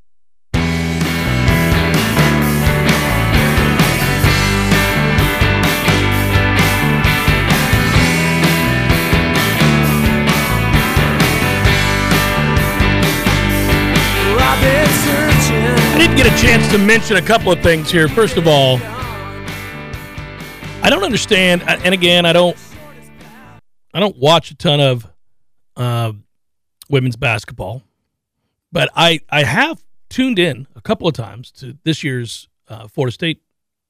[16.08, 18.10] did get a chance to mention a couple of things here.
[18.10, 18.76] First of all,
[20.84, 22.58] I don't understand, and again, I don't,
[23.94, 25.08] I don't watch a ton of
[25.78, 26.12] uh,
[26.90, 27.84] women's basketball,
[28.70, 33.14] but I I have tuned in a couple of times to this year's uh, Florida
[33.14, 33.42] State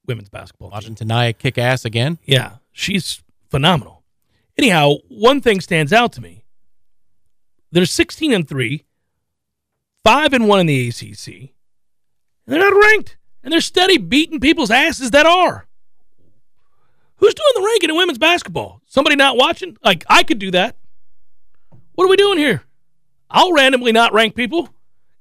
[0.06, 0.68] women's basketball.
[0.68, 0.74] team.
[0.74, 2.18] Watching Ta'Niya kick ass again.
[2.24, 4.04] Yeah, she's phenomenal.
[4.56, 6.44] Anyhow, one thing stands out to me.
[7.72, 8.84] They're 16 and 3,
[10.04, 11.54] 5 and 1 in the ACC.
[12.46, 15.66] And they're not ranked, and they're steady beating people's asses that are.
[17.16, 18.80] Who's doing the ranking in women's basketball?
[18.86, 19.76] Somebody not watching?
[19.84, 20.76] Like I could do that.
[21.94, 22.62] What are we doing here?
[23.30, 24.68] I'll randomly not rank people.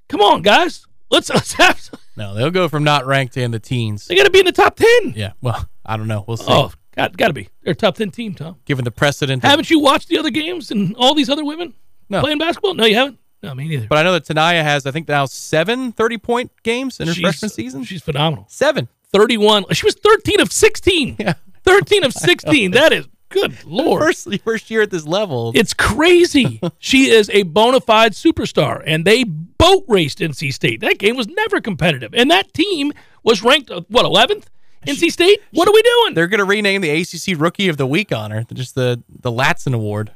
[0.09, 0.85] Come on, guys.
[1.09, 4.07] Let's let's have some- No, they'll go from not ranked to in the teens.
[4.07, 5.13] They got to be in the top 10.
[5.15, 6.25] Yeah, well, I don't know.
[6.27, 6.45] We'll see.
[6.49, 7.47] Oh, got got to be.
[7.61, 8.57] They're a top 10 team, Tom.
[8.65, 9.43] Given the precedent.
[9.43, 11.73] Haven't you watched the other games and all these other women
[12.09, 12.19] No.
[12.21, 12.73] playing basketball?
[12.73, 13.19] No, you haven't.
[13.43, 13.87] No, me neither.
[13.87, 17.13] but I know that Ta'Niya has, I think, now seven 30 point games in her
[17.13, 17.83] She's- freshman season.
[17.83, 18.45] she's phenomenal.
[18.49, 18.87] seven.
[19.11, 19.65] Thirty-one.
[19.73, 21.15] She was thirteen of sixteen.
[21.19, 21.33] Yeah.
[21.63, 22.71] Thirteen of sixteen.
[22.79, 24.01] That is good lord.
[24.01, 25.51] First, first year at this level.
[25.55, 26.59] It's crazy.
[26.79, 30.79] she is a bona fide superstar, and they boat raced NC State.
[30.81, 32.91] That game was never competitive, and that team
[33.23, 34.49] was ranked uh, what eleventh.
[34.87, 35.39] NC State.
[35.51, 36.13] What are we doing?
[36.15, 39.73] They're going to rename the ACC Rookie of the Week honor, just the the Latson
[39.75, 40.11] Award.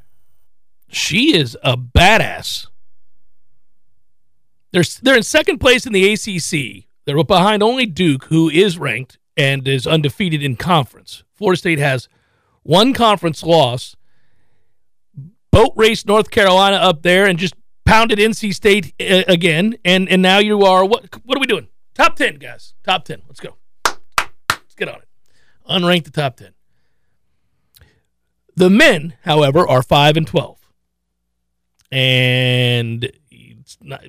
[0.90, 2.68] She is a badass.
[4.78, 6.86] They're they're in second place in the ACC.
[7.06, 11.24] They're behind only Duke, who is ranked and is undefeated in conference.
[11.34, 12.08] Florida State has
[12.62, 13.96] one conference loss.
[15.52, 19.78] Boat race North Carolina up there and just pounded NC State uh, again.
[19.84, 21.08] And and now you are what?
[21.26, 21.70] What are we doing?
[21.96, 22.76] Top ten, guys.
[22.84, 23.24] Top ten.
[23.28, 23.56] Let's go.
[23.88, 25.08] Let's get on it.
[25.68, 26.54] Unranked the top ten.
[28.56, 30.58] The men, however, are five and twelve
[31.92, 34.04] and it's not.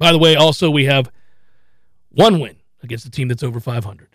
[0.00, 1.12] By the way, also we have
[2.08, 4.08] one win against a team that's over 500,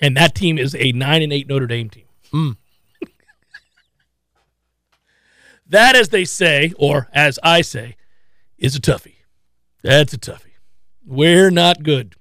[0.00, 2.06] and that team is a nine and eight Notre Dame team.
[2.32, 2.50] Hmm.
[5.68, 7.96] that, as they say, or as I say,
[8.56, 9.16] is a toughie.
[9.82, 10.56] That's a toughie.
[11.04, 12.14] We're not good.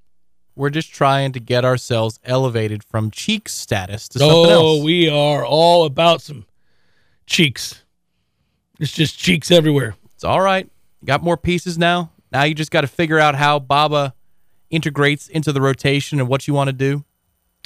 [0.55, 4.61] We're just trying to get ourselves elevated from cheek status to something Oh, else.
[4.81, 6.45] Oh, we are all about some
[7.25, 7.83] cheeks.
[8.79, 9.95] It's just cheeks everywhere.
[10.13, 10.69] It's all right.
[11.05, 12.11] Got more pieces now.
[12.31, 14.13] Now you just got to figure out how Baba
[14.69, 17.05] integrates into the rotation and what you want to do.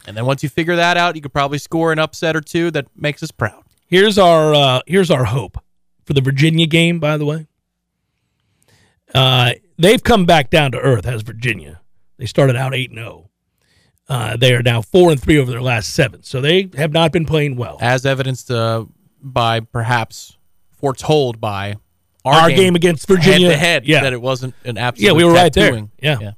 [0.06, 2.72] And then once you figure that out, you could probably score an upset or two
[2.72, 3.64] that makes us proud.
[3.86, 5.58] Here's our uh, here's our hope
[6.06, 7.00] for the Virginia game.
[7.00, 7.48] By the way,
[9.14, 11.06] uh, they've come back down to earth.
[11.06, 11.82] as Virginia?
[12.18, 13.30] They started out eight and zero.
[14.08, 16.24] Uh, they are now four and three over their last seven.
[16.24, 17.78] So they have not been playing well.
[17.80, 18.86] As evidenced uh,
[19.22, 20.38] by perhaps
[20.72, 21.76] foretold by
[22.24, 24.02] our, Our game against Virginia, head to head, yeah.
[24.02, 25.08] that it wasn't an absolute.
[25.08, 25.72] Yeah, we were right there.
[25.72, 25.92] tattooing.
[26.02, 26.32] Yeah.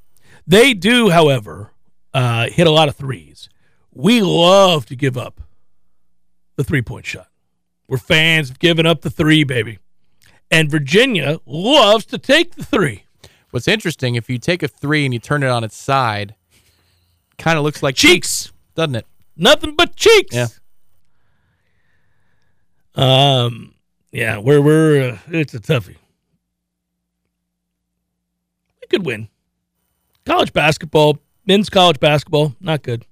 [0.48, 1.72] They do, however,
[2.13, 3.50] uh, hit a lot of threes.
[3.93, 5.41] we love to give up
[6.56, 7.28] the three point shot.
[7.88, 9.80] We're fans of giving up the three, baby.
[10.50, 13.06] And Virginia loves to take the three.
[13.52, 16.36] What's interesting, if you take a three and you turn it on its side,
[17.38, 18.52] kind of looks like Cheeks.
[18.76, 19.06] doesn't it?
[19.36, 20.36] Nothing but cheeks.
[20.36, 20.48] Yeah.
[22.96, 23.73] Um.
[24.13, 24.38] Yeah.
[24.38, 25.97] We're we're uh, it's a toughie.
[28.82, 29.28] We could win.
[30.26, 33.06] College basketball, men's college basketball, not good.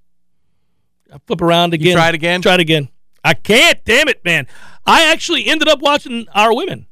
[1.14, 1.94] I flip around again.
[1.96, 2.42] try it again?
[2.42, 2.88] Try it again.
[3.24, 3.84] I can't.
[3.84, 4.48] Damn it, man.
[4.86, 6.88] I actually ended up watching our women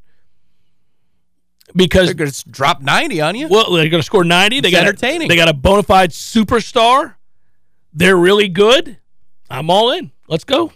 [1.75, 3.47] because They're going to drop 90 on you.
[3.47, 4.59] well, they're going to score 90.
[4.59, 5.27] They It's got entertaining.
[5.27, 7.15] A, they got a bona fide superstar.
[7.93, 8.97] They're really good.
[9.49, 10.11] I'm all in.
[10.27, 10.71] Let's go.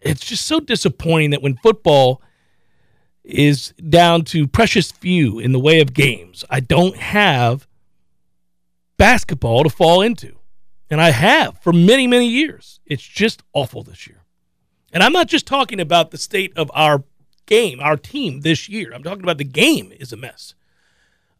[0.00, 2.22] It's just so disappointing that when football
[3.24, 7.66] is down to precious few in the way of games, I don't have
[8.96, 10.36] basketball to fall into.
[10.90, 12.80] And I have for many, many years.
[12.84, 14.24] It's just awful this year.
[14.92, 17.04] And I'm not just talking about the state of our
[17.46, 18.92] game, our team this year.
[18.92, 20.54] I'm talking about the game is a mess.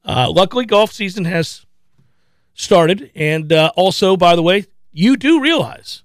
[0.05, 1.66] Uh, luckily, golf season has
[2.55, 3.11] started.
[3.14, 6.03] And uh, also, by the way, you do realize,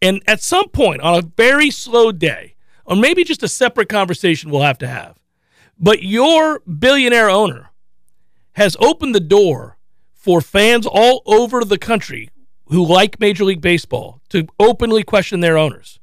[0.00, 4.50] and at some point on a very slow day, or maybe just a separate conversation
[4.50, 5.18] we'll have to have,
[5.78, 7.70] but your billionaire owner
[8.52, 9.78] has opened the door
[10.14, 12.30] for fans all over the country
[12.66, 15.98] who like Major League Baseball to openly question their owners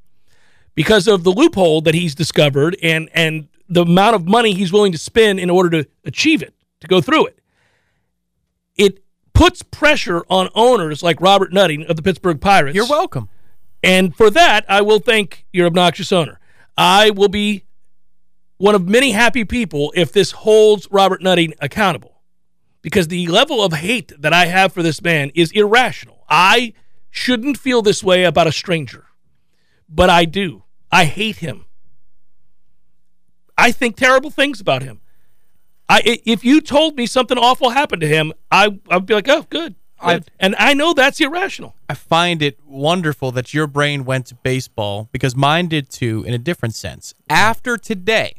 [0.74, 4.92] because of the loophole that he's discovered and and the amount of money he's willing
[4.92, 7.40] to spend in order to achieve it, to go through it.
[8.76, 9.04] It
[9.34, 12.76] puts pressure on owners like Robert Nutting of the Pittsburgh Pirates.
[12.76, 13.30] You're welcome.
[13.86, 16.40] And for that, I will thank your obnoxious owner.
[16.76, 17.66] I will be
[18.58, 22.24] one of many happy people if this holds Robert Nutting accountable.
[22.82, 26.26] Because the level of hate that I have for this man is irrational.
[26.28, 26.74] I
[27.12, 29.06] shouldn't feel this way about a stranger,
[29.88, 30.64] but I do.
[30.92, 31.66] I hate him.
[33.56, 35.02] I think terrible things about him.
[35.88, 39.46] I if you told me something awful happened to him, I I'd be like, "Oh,
[39.50, 41.76] good." I- and I know that's irrational.
[41.90, 46.34] I find it wonderful that your brain went to baseball because mine did too in
[46.34, 47.14] a different sense.
[47.30, 48.34] After today,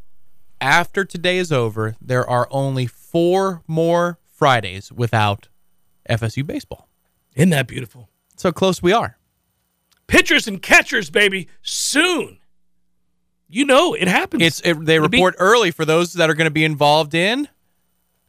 [0.60, 5.48] after today is over, there are only four more Fridays without
[6.08, 6.88] FSU baseball.
[7.34, 8.10] Isn't that beautiful?
[8.36, 9.16] So close we are.
[10.06, 12.38] pitchers and catchers, baby, soon.
[13.48, 14.42] You know it happens.
[14.42, 17.14] It's it, they It'll be- report early for those that are going to be involved
[17.14, 17.48] in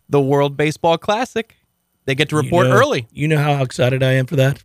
[0.10, 1.56] the World Baseball Classic.
[2.08, 3.08] They get to you report know- early.
[3.12, 4.64] You know how excited I am for that.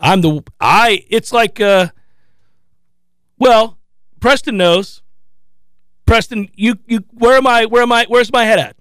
[0.00, 1.04] I'm the I.
[1.08, 1.88] It's like, uh,
[3.38, 3.78] well,
[4.18, 5.02] Preston knows.
[6.06, 7.66] Preston, you you where am I?
[7.66, 8.06] Where am I?
[8.08, 8.76] Where's my head at?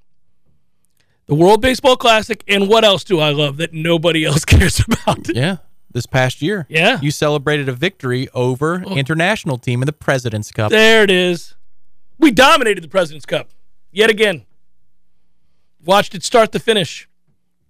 [1.25, 5.33] The World Baseball Classic, and what else do I love that nobody else cares about?
[5.33, 5.57] Yeah,
[5.91, 6.65] this past year.
[6.69, 6.99] Yeah.
[7.01, 10.71] you celebrated a victory over international team in the President's Cup.
[10.71, 11.55] There it is.
[12.17, 13.49] We dominated the President's Cup
[13.91, 14.45] yet again.
[15.85, 17.07] Watched it start to finish.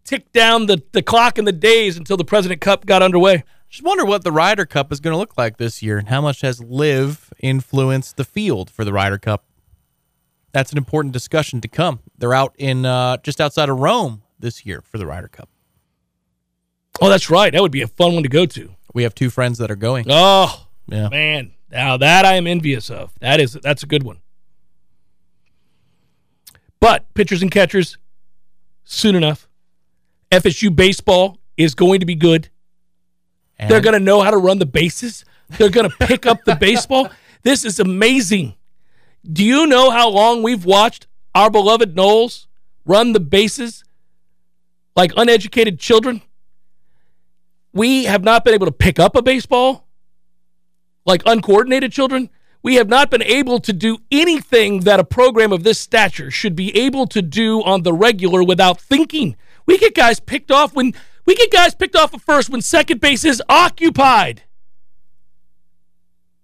[0.04, 3.44] Tick down the, the clock and the days until the President Cup got underway.
[3.70, 6.22] Just wonder what the Ryder Cup is going to look like this year and how
[6.22, 9.46] much has LIV influenced the field for the Ryder Cup.
[10.52, 12.02] That's an important discussion to come.
[12.18, 15.50] They're out in uh, just outside of Rome this year for the Ryder Cup.
[17.02, 17.52] Oh, that's right.
[17.52, 18.76] That would be a fun one to go to.
[18.94, 20.06] We have two friends that are going.
[20.10, 21.10] Oh, Yeah.
[21.10, 21.54] man.
[21.72, 23.12] Now that I am envious of.
[23.20, 24.20] That is that's a good one.
[26.80, 27.98] But pitchers and catchers,
[28.84, 29.48] soon enough.
[30.34, 32.50] FSU baseball is going to be good.
[33.60, 35.26] And They're going to know how to run the bases.
[35.50, 37.10] They're going to pick up the baseball.
[37.44, 38.56] This is amazing.
[39.30, 42.48] Do you know how long we've watched our beloved Noles
[42.86, 43.84] run the bases
[44.96, 46.22] like uneducated children?
[47.74, 49.86] We have not been able to pick up a baseball
[51.06, 52.30] like uncoordinated children.
[52.62, 56.56] We have not been able to do anything that a program of this stature should
[56.56, 59.36] be able to do on the regular without thinking.
[59.66, 60.94] We get guys picked off when
[61.26, 64.44] we get guys picked off at first when second base is occupied.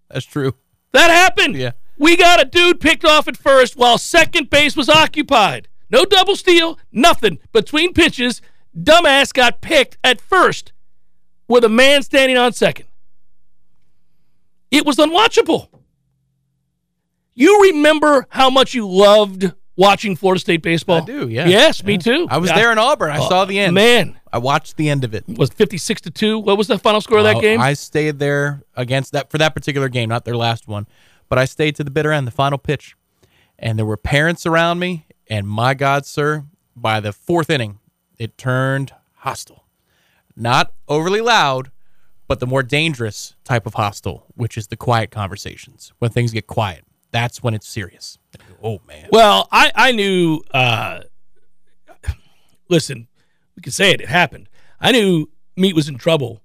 [0.09, 0.55] That's true.
[0.93, 1.55] That happened.
[1.55, 1.71] Yeah.
[1.97, 5.67] We got a dude picked off at first while second base was occupied.
[5.89, 7.39] No double steal, nothing.
[7.51, 8.41] Between pitches,
[8.77, 10.71] dumbass got picked at first
[11.47, 12.85] with a man standing on second.
[14.71, 15.67] It was unwatchable.
[17.33, 21.01] You remember how much you loved watching Florida State baseball?
[21.01, 21.47] I do, yeah.
[21.47, 22.27] Yes, me too.
[22.29, 22.57] I was Yeah.
[22.57, 23.11] there in Auburn.
[23.11, 23.73] I oh, saw the end.
[23.73, 25.23] Man, I watched the end of it.
[25.27, 26.37] was 56 to 2.
[26.39, 27.59] What was the final score of that Oh, game?
[27.61, 30.85] I stayed there against that for that particular game, not their last one,
[31.29, 32.95] but I stayed to the bitter end, the final pitch,
[33.57, 35.05] and there were parents around me.
[35.29, 36.43] And my God, sir,
[36.75, 37.79] by the fourth inning,
[38.17, 39.65] it turned hostile.
[40.35, 41.71] not overly loud,
[42.27, 45.91] but the more dangerous type of hostile, which is the quiet conversations.
[45.99, 48.18] When things get quiet, that's when it's serious.
[48.61, 49.09] Oh man.
[49.11, 50.41] Well, I I knew.
[50.51, 51.01] Uh,
[52.69, 53.07] listen,
[53.55, 54.01] we can say it.
[54.01, 54.49] It happened.
[54.79, 56.41] I knew Meat was in trouble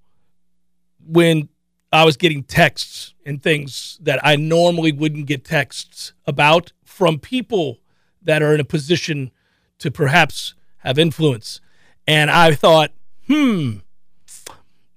[1.07, 1.49] when
[1.93, 7.79] I was getting texts and things that I normally wouldn't get texts about from people
[8.23, 9.31] that are in a position
[9.79, 11.61] to perhaps have influence.
[12.07, 12.91] And I thought,
[13.27, 13.79] hmm,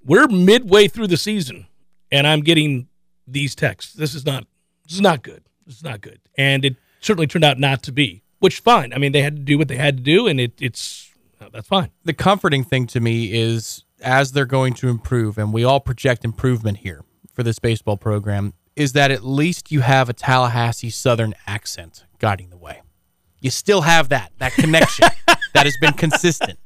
[0.04, 1.68] we're midway through the season
[2.12, 2.88] and I'm getting
[3.28, 3.94] these texts.
[3.94, 4.48] This is not
[4.86, 5.44] this is not good.
[5.66, 6.20] This is not good.
[6.38, 8.94] And it certainly turned out not to be, which fine.
[8.94, 11.10] I mean, they had to do what they had to do and it, it's
[11.42, 11.90] uh, that's fine.
[12.04, 16.24] The comforting thing to me is as they're going to improve, and we all project
[16.26, 17.04] improvement here
[17.34, 22.50] for this baseball program, is that at least you have a Tallahassee Southern accent guiding
[22.50, 22.82] the way.
[23.40, 25.08] You still have that, that connection
[25.54, 26.60] that has been consistent.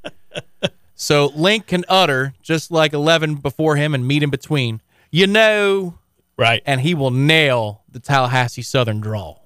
[0.95, 5.97] So Link can utter, just like 11 before him and Meat in between, you know,
[6.37, 6.63] Right.
[6.65, 9.40] and he will nail the Tallahassee Southern drawl.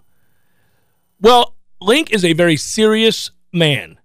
[1.26, 3.98] Well, Link is a very serious man.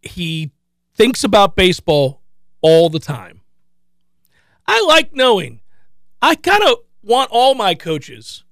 [0.00, 0.52] He
[0.94, 2.20] thinks about baseball
[2.60, 3.40] all the time.
[4.64, 5.60] I like knowing.
[6.22, 8.44] I kind of want all my coaches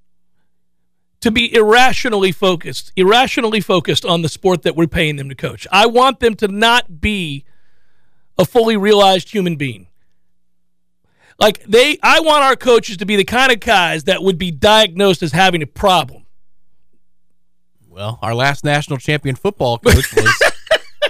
[1.21, 5.65] to be irrationally focused, irrationally focused on the sport that we're paying them to coach.
[5.71, 7.45] I want them to not be
[8.37, 9.87] a fully realized human being.
[11.39, 14.51] Like they I want our coaches to be the kind of guys that would be
[14.51, 16.26] diagnosed as having a problem.
[17.97, 20.43] Well, our last national champion football coach was,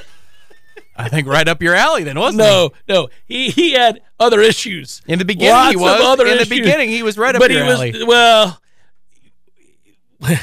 [0.96, 2.44] I think, right up your alley then, wasn't it?
[2.44, 3.08] No, no.
[3.26, 5.02] He he had other issues.
[5.08, 6.00] In the beginning, Lots he was.
[6.00, 8.60] other In the beginning, he was right up but your he was well.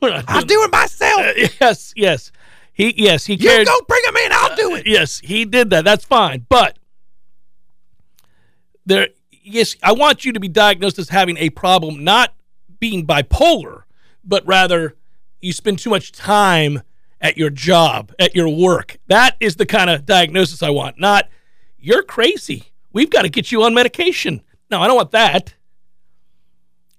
[0.00, 1.20] I'll do it myself.
[1.20, 2.30] Uh, yes, yes.
[2.72, 4.30] He yes he you go bring him in.
[4.32, 4.86] I'll do it.
[4.86, 5.84] Yes, he did that.
[5.84, 6.46] That's fine.
[6.48, 6.78] But
[8.86, 12.34] there, yes, I want you to be diagnosed as having a problem, not
[12.78, 13.82] being bipolar,
[14.22, 14.94] but rather
[15.40, 16.82] you spend too much time
[17.20, 18.96] at your job, at your work.
[19.08, 20.98] That is the kind of diagnosis I want.
[20.98, 21.28] Not
[21.78, 22.72] you're crazy.
[22.92, 24.42] We've got to get you on medication.
[24.70, 25.54] No, I don't want that.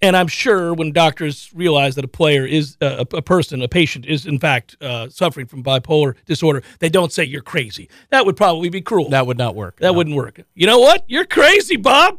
[0.01, 4.05] And I'm sure when doctors realize that a player is uh, a, person, a patient
[4.05, 7.89] is in fact uh, suffering from bipolar disorder, they don't say you're crazy.
[8.09, 9.09] That would probably be cruel.
[9.09, 9.77] That would not work.
[9.79, 9.93] That no.
[9.93, 10.39] wouldn't work.
[10.53, 11.03] You know what?
[11.07, 12.17] You're crazy, Bob.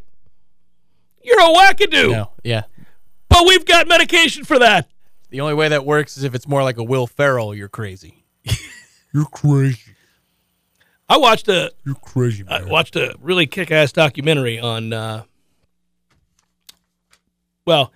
[1.23, 2.13] You're a wackadoo.
[2.13, 2.65] No, yeah.
[3.31, 4.91] But we've got medication for that.
[5.31, 7.55] The only way that works is if it's more like a Will Ferrell.
[7.55, 8.25] You're crazy.
[9.15, 9.95] you're crazy.
[11.09, 14.93] I watched a You're crazy, I watched a really kick-ass documentary on.
[14.93, 15.23] Uh,
[17.67, 17.93] well,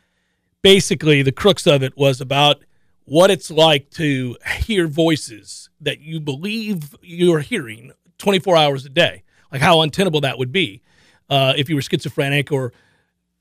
[0.63, 2.65] basically, the crux of it was about
[3.05, 9.23] what it's like to hear voices that you believe you're hearing 24 hours a day.
[9.53, 10.83] Like how untenable that would be
[11.31, 12.73] uh, if you were schizophrenic or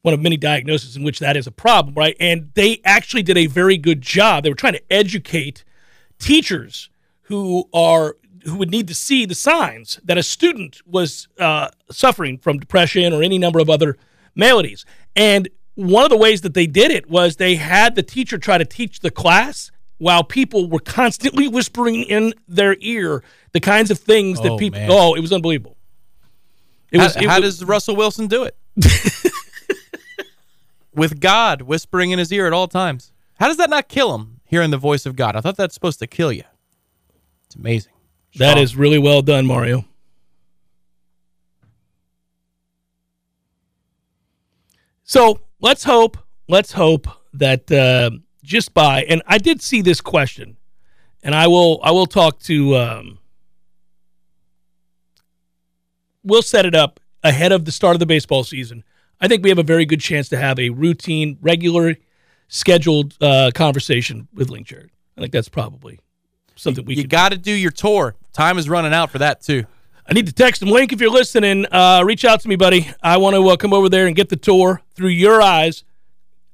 [0.03, 2.15] one of many diagnoses in which that is a problem, right?
[2.19, 4.43] And they actually did a very good job.
[4.43, 5.63] They were trying to educate
[6.19, 6.89] teachers
[7.23, 12.37] who are who would need to see the signs that a student was uh, suffering
[12.37, 13.97] from depression or any number of other
[14.35, 14.85] maladies.
[15.15, 18.57] And one of the ways that they did it was they had the teacher try
[18.57, 23.23] to teach the class while people were constantly whispering in their ear
[23.53, 24.81] the kinds of things that Oh, people.
[24.81, 24.89] man.
[24.91, 25.77] Oh, it was unbelievable.
[26.91, 27.15] It How, was.
[27.15, 28.57] it how was- does Russell Wilson do it?
[30.95, 33.11] With God whispering in his ear at all times.
[33.39, 34.41] How does that not kill him?
[34.45, 35.35] Hearing the voice of God.
[35.35, 36.43] I thought that's supposed to kill you.
[37.45, 37.93] It's amazing.
[38.35, 38.63] That Strong.
[38.63, 39.85] is really well done, Mario.
[45.03, 46.17] So let's hope,
[46.47, 48.11] let's hope that uh,
[48.43, 50.57] just by and I did see this question,
[51.23, 53.19] and I will I will talk to um,
[56.23, 58.83] we'll set it up ahead of the start of the baseball season.
[59.23, 61.95] I think we have a very good chance to have a routine, regular,
[62.49, 64.89] scheduled uh, conversation with Link Jarrett.
[65.17, 66.01] I think that's probably
[66.55, 68.15] something we You got to do your tour.
[68.33, 69.63] Time is running out for that too.
[70.05, 70.67] I need to text him.
[70.67, 72.91] Link, if you're listening, uh, reach out to me, buddy.
[73.01, 75.85] I want to uh, come over there and get the tour through your eyes.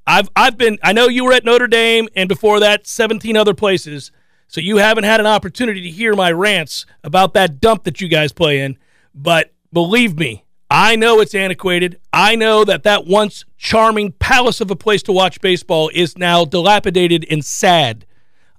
[0.05, 0.77] I've I've been.
[0.83, 4.11] I know you were at Notre Dame, and before that, 17 other places.
[4.47, 8.07] So you haven't had an opportunity to hear my rants about that dump that you
[8.07, 8.77] guys play in.
[9.15, 11.99] But believe me, I know it's antiquated.
[12.13, 16.45] I know that that once charming palace of a place to watch baseball is now
[16.45, 18.05] dilapidated and sad.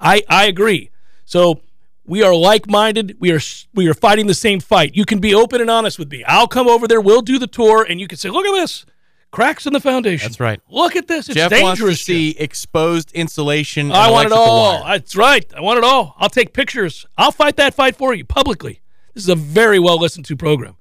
[0.00, 0.90] I I agree.
[1.24, 1.60] So
[2.04, 3.16] we are like-minded.
[3.20, 3.40] We are
[3.74, 4.96] we are fighting the same fight.
[4.96, 6.24] You can be open and honest with me.
[6.24, 7.00] I'll come over there.
[7.00, 8.84] We'll do the tour, and you can say, "Look at this,
[9.30, 10.60] cracks in the foundation." That's right.
[10.68, 11.28] Look at this.
[11.28, 11.78] It's Jeff dangerous.
[11.78, 11.94] wants to Jim.
[12.16, 13.92] see exposed insulation.
[13.92, 14.80] I want it all.
[14.82, 14.98] wire.
[14.98, 15.46] That's right.
[15.56, 16.16] I want it all.
[16.18, 17.06] I'll take pictures.
[17.16, 18.80] I'll fight that fight for you publicly.
[19.14, 20.74] This is a very well listened to program.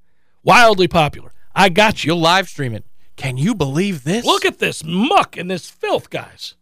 [0.43, 1.31] Wildly popular.
[1.55, 2.09] I got you.
[2.13, 2.85] You'll live stream it.
[3.15, 4.25] Can you believe this?
[4.25, 6.55] Look at this muck and this filth, guys.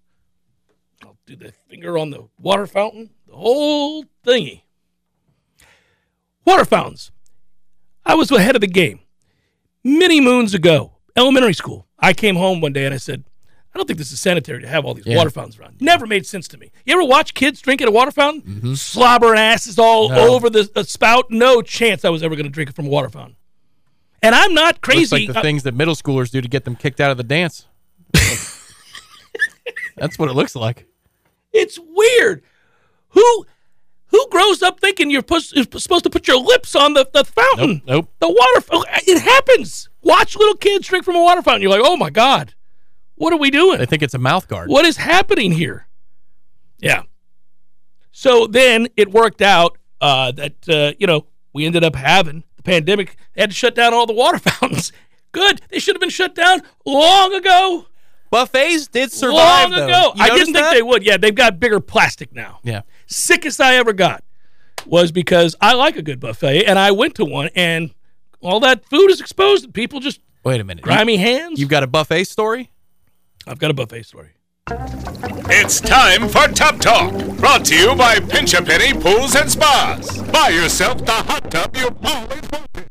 [1.03, 4.61] I'll do the finger on the water fountain, the whole thingy.
[6.45, 7.11] Water fountains.
[8.05, 8.99] I was ahead of the game.
[9.83, 13.25] Many moons ago, elementary school, I came home one day and I said,
[13.73, 15.17] I don't think this is sanitary to have all these Yeah.
[15.17, 15.79] water fountains around.
[15.81, 16.71] Never made sense to me.
[16.85, 18.75] You ever watch kids drink at a water fountain?
[18.75, 20.15] Slobbering asses all Mm-hmm.
[20.15, 20.33] No.
[20.33, 21.29] over the, the spout?
[21.29, 23.35] No chance I was ever going to drink it from a water fountain.
[24.23, 25.15] And I'm not Looks crazy.
[25.27, 27.23] like the I- things that middle schoolers do to get them kicked out of the
[27.23, 27.65] dance.
[29.97, 30.85] That's what it looks like.
[31.53, 32.43] It's weird.
[33.09, 33.45] Who
[34.07, 37.23] who grows up thinking you're pus- you're supposed to put your lips on the, the
[37.25, 37.81] fountain?
[37.85, 38.13] Nope, nope.
[38.19, 38.85] The water.
[39.07, 39.89] It happens.
[40.01, 41.61] Watch little kids drink from a water fountain.
[41.63, 42.53] You're like, oh my god,
[43.15, 43.79] what are we doing?
[43.79, 44.69] They think it's a mouth guard.
[44.69, 45.87] What is happening here?
[46.79, 47.03] Yeah.
[48.11, 53.15] So then it worked out uh, that uh, you know we ended up having pandemic.
[53.33, 54.91] They had to shut down all the water fountains.
[55.31, 55.61] Good.
[55.69, 57.87] They should have been shut down long ago.
[58.29, 59.85] Buffets did survive long though.
[59.87, 60.11] ago.
[60.15, 60.73] You I didn't think that?
[60.73, 61.05] they would.
[61.05, 62.59] Yeah, they've got bigger plastic now.
[62.63, 62.81] Yeah.
[63.07, 64.23] Sickest I ever got
[64.85, 67.93] was because I like a good buffet and I went to one and
[68.41, 70.83] all that food is exposed and people just Wait a minute.
[70.83, 71.59] grimy hands.
[71.59, 72.69] You've got a buffet story?
[73.47, 74.31] I've got a buffet story.
[74.69, 80.21] It's time for Tub Talk, brought to you by Pinch a Penny Pools and Spas.
[80.23, 82.89] Buy yourself the hot tub you've always wanted.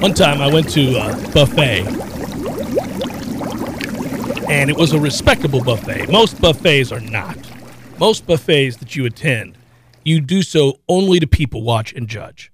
[0.00, 1.86] One time I went to a buffet
[4.50, 6.10] and it was a respectable buffet.
[6.10, 7.36] Most buffets are not.
[8.00, 9.56] Most buffets that you attend,
[10.04, 12.52] you do so only to people watch and judge.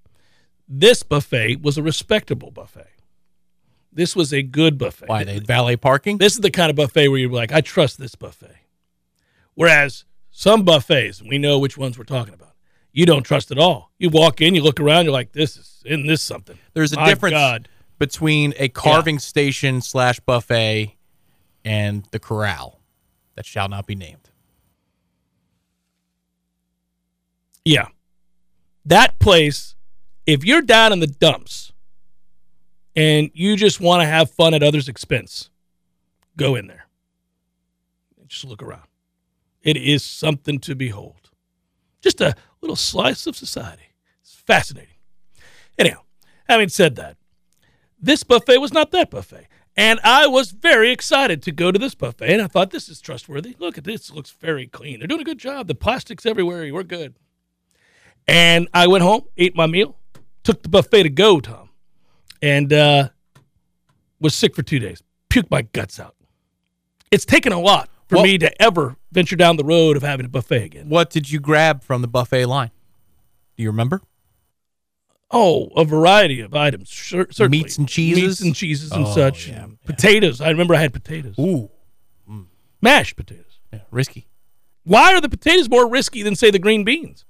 [0.69, 2.89] This buffet was a respectable buffet.
[3.93, 5.09] This was a good buffet.
[5.09, 6.19] Why they valet parking?
[6.19, 8.57] This is the kind of buffet where you're like, I trust this buffet.
[9.55, 12.55] Whereas some buffets, we know which ones we're talking about,
[12.93, 13.93] you don't trust at all.
[13.99, 16.59] You walk in, you look around, you're like, this is in this something.
[16.75, 17.69] There's a My difference God.
[17.99, 20.97] between a carving station slash buffet
[21.65, 22.81] and the corral
[23.35, 24.26] that shall not be named.
[27.67, 27.89] Yeah.
[28.85, 29.75] That place,
[30.25, 31.73] if you're down in the dumps
[32.95, 35.51] and you just want to have fun at others' expense,
[36.37, 36.87] go in there.
[38.29, 38.87] Just look around.
[39.63, 41.31] It is something to behold.
[42.01, 43.95] Just a little slice of society.
[44.21, 44.95] It's fascinating.
[45.77, 46.03] Anyhow,
[46.49, 47.17] having said that,
[48.01, 49.49] this buffet was not that buffet.
[49.77, 52.33] And I was very excited to go to this buffet.
[52.33, 53.57] And I thought, this is trustworthy.
[53.59, 54.09] Look at this.
[54.09, 55.01] It looks very clean.
[55.01, 55.67] They're doing a good job.
[55.67, 56.73] The plastic's everywhere.
[56.73, 57.17] We're good.
[58.29, 59.97] And I went home, ate my meal,
[60.43, 61.69] took the buffet to go, Tom,
[62.43, 63.09] and uh,
[64.21, 65.03] was sick for two days.
[65.31, 66.15] Puked my guts out.
[67.13, 70.27] It's taken a lot for Well- me to ever venture down the road of having
[70.27, 70.89] a buffet again.
[70.89, 72.71] What did you grab from the buffet line?
[73.57, 74.03] Do you remember?
[75.31, 76.91] Oh, a variety of items.
[76.91, 77.59] Cer- certainly.
[77.63, 78.23] Meats and cheeses?
[78.23, 79.49] Meats and cheeses and Oh, such.
[79.49, 80.41] yeah, and Potatoes.
[80.41, 81.37] I remember I had potatoes.
[81.39, 81.71] Ooh,
[82.83, 83.59] Mashed potatoes.
[83.73, 84.29] yeah, risky.
[84.85, 87.25] Why are the potatoes more risky than, say, the green beans?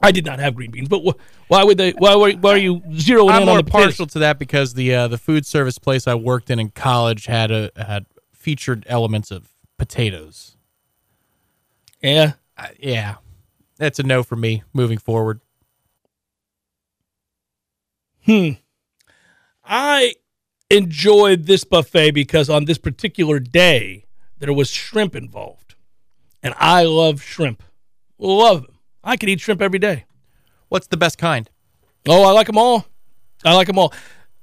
[0.00, 1.92] I did not have green beans, but wh- why would they?
[1.92, 4.74] Why were, why are you zeroing I'm in more on the partial to that because
[4.74, 8.84] the uh, the food service place I worked in in college had a had featured
[8.88, 10.56] elements of potatoes.
[12.02, 13.16] Yeah, Uh, yeah,
[13.78, 15.40] that's a no for me moving forward.
[18.24, 18.50] Hmm.
[19.64, 20.14] I
[20.70, 24.04] enjoyed this buffet because on this particular day
[24.38, 25.74] there was shrimp involved,
[26.42, 27.62] and I love shrimp.
[28.18, 28.75] Love them.
[29.06, 30.04] I could eat shrimp every day.
[30.68, 31.48] What's the best kind?
[32.08, 32.84] Oh, I like them all.
[33.44, 33.92] I like them all.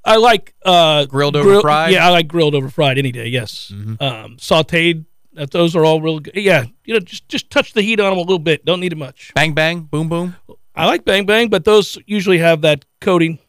[0.06, 1.88] I like uh, Grilled over fried?
[1.90, 1.94] Mm-hmm.
[1.96, 3.28] Yeah, I like grilled over fried any day.
[3.28, 3.98] Yes, um,
[4.38, 5.06] sautéed.
[5.34, 6.36] That those are all real good.
[6.36, 8.66] Yeah, you know, just just touch the heat on them a little bit.
[8.66, 9.32] Don't need it much.
[9.34, 10.36] Bang bang, boom boom.
[10.76, 13.40] I like bang bang, but those usually have that coating.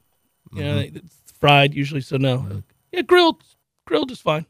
[0.52, 0.96] You know, Mm-hmm.
[0.98, 2.62] it's fried usually, so no.
[2.92, 3.42] Yeah, grilled,
[3.84, 4.46] grilled is fine.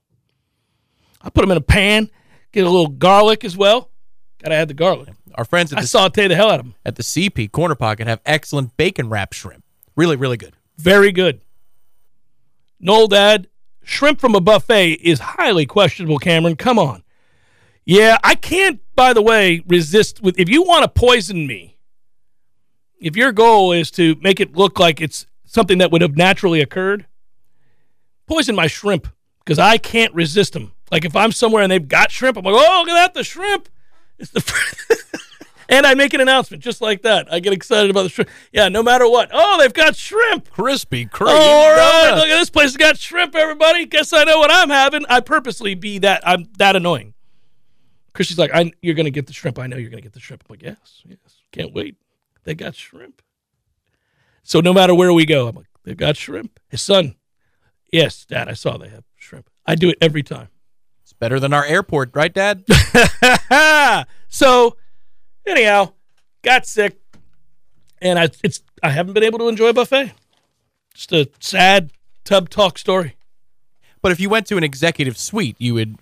[1.23, 2.11] I put them in a pan.
[2.53, 3.91] Get a little garlic as well.
[4.43, 5.09] Gotta add the garlic.
[5.35, 6.74] Our friends at the, I saute the hell out of them.
[6.85, 9.64] at the CP Corner Pocket have excellent bacon wrap shrimp.
[9.97, 10.55] Really, really good.
[10.76, 11.41] Very good.
[12.80, 13.49] Noel Dad,
[13.82, 16.57] shrimp from a buffet is highly questionable, Cameron.
[16.57, 17.03] Come on.
[17.85, 21.76] Yeah, I can't, by the way, resist with if you want to poison me,
[23.01, 26.61] if your goal is to make it look like it's something that would have naturally
[26.61, 27.07] occurred,
[28.26, 29.09] poison my shrimp
[29.45, 30.72] because I can't resist them.
[30.91, 33.24] Like if I'm somewhere and they've got shrimp, I'm like, oh, look at that, the
[33.24, 33.68] shrimp.
[34.19, 34.41] It's the
[35.69, 37.33] And I make an announcement just like that.
[37.33, 38.31] I get excited about the shrimp.
[38.53, 39.31] Yeah, no matter what.
[39.33, 40.51] Oh, they've got shrimp.
[40.55, 41.29] Krispy Kreme.
[41.29, 42.67] All right, look at this place.
[42.67, 43.35] has got shrimp.
[43.35, 45.05] Everybody, guess I know what I'm having.
[45.09, 46.27] I purposely be that.
[46.27, 47.15] I'm that annoying.
[48.12, 49.59] Chrissy's like, I, "You're gonna get the shrimp.
[49.59, 51.19] I know you're gonna get the shrimp." I'm like, "Yes, yes.
[51.51, 51.97] Can't wait.
[52.45, 53.23] They got shrimp."
[54.43, 57.17] So no matter where we go, I'm like, "They've got shrimp." His son,
[57.91, 58.49] yes, Dad.
[58.49, 59.49] I saw they have shrimp.
[59.67, 60.49] I do it every time.
[61.19, 62.65] Better than our airport, right, Dad?
[64.29, 64.77] so
[65.47, 65.93] anyhow,
[66.43, 66.99] got sick,
[68.03, 70.12] and I it's I haven't been able to enjoy a buffet.
[70.95, 71.91] Just a sad
[72.25, 73.17] tub talk story.
[74.03, 75.97] but if you went to an executive suite, you would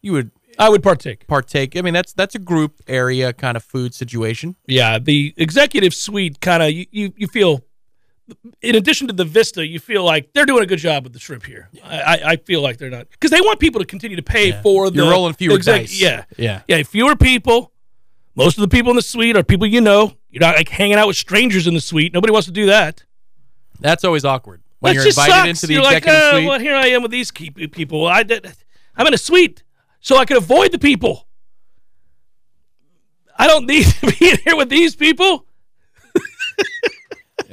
[0.00, 1.26] you would I would partake.
[1.26, 1.76] partake.
[1.76, 4.56] I mean, that's that's a group area kind of food situation.
[4.66, 7.64] Yeah, the executive suite kind of you, you you feel.
[8.62, 11.18] In addition to the vista, you feel like they're doing a good job with the
[11.18, 11.68] shrimp here.
[11.84, 14.90] I, I, feel like they're not because they want people to continue to pay for
[14.90, 14.96] the.
[14.96, 16.00] You're rolling fewer dice.
[16.00, 16.62] Yeah, Yeah.
[16.68, 16.82] yeah.
[16.84, 17.72] Fewer people.
[18.34, 20.14] Most of the people in the suite are people you know.
[20.30, 22.14] You're not like hanging out with strangers in the suite.
[22.14, 23.04] Nobody wants to do that.
[23.80, 25.48] That's always awkward when That you're just invited sucks.
[25.48, 26.48] into the You're executive like, oh, suite.
[26.48, 28.06] Well, here I am with these key people.
[28.06, 28.50] I did,
[28.96, 29.64] I'm in a suite,
[30.00, 31.26] so I can avoid the people.
[33.38, 35.46] I don't need to be in here with these people.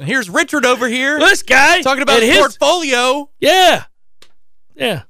[0.00, 3.28] And here's Richard over here This guy talking about his portfolio.
[3.38, 3.84] Yeah,
[4.74, 5.02] yeah.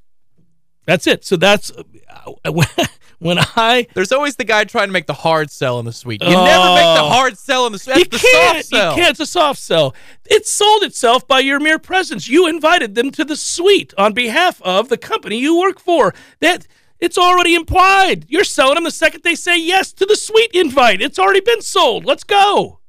[0.85, 1.25] That's it.
[1.25, 2.33] So that's uh,
[3.21, 6.21] when I There's always the guy trying to make the hard sell in the suite.
[6.25, 6.45] You Oh.
[6.45, 7.99] never make the hard sell in the suite.
[7.99, 8.57] you the can't.
[8.57, 8.91] soft sell.
[8.91, 9.11] You can't.
[9.13, 9.95] It's a soft sell.
[10.29, 12.29] It sold itself by your mere presence.
[12.29, 16.13] You invited them to the suite on behalf of the company you work for.
[16.41, 16.67] That
[16.99, 18.25] it's already implied.
[18.29, 21.01] You're selling them the second they say yes to the suite invite.
[21.01, 22.05] It's already been sold.
[22.05, 22.80] Let's go.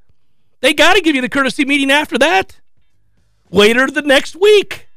[0.61, 2.59] They got to give you the courtesy meeting after that.
[3.49, 4.87] Later the next week.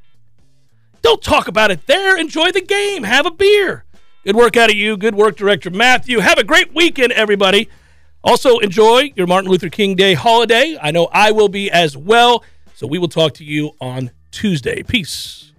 [1.02, 2.16] Don't talk about it there.
[2.18, 3.02] Enjoy the game.
[3.02, 3.84] Have a beer.
[4.24, 4.96] Good work out of you.
[4.96, 6.20] Good work, Director Matthew.
[6.20, 7.68] Have a great weekend, everybody.
[8.22, 10.78] Also, enjoy your Martin Luther King Day holiday.
[10.80, 12.42] I know I will be as well.
[12.74, 14.82] So we will talk to you on Tuesday.
[14.82, 15.52] Peace.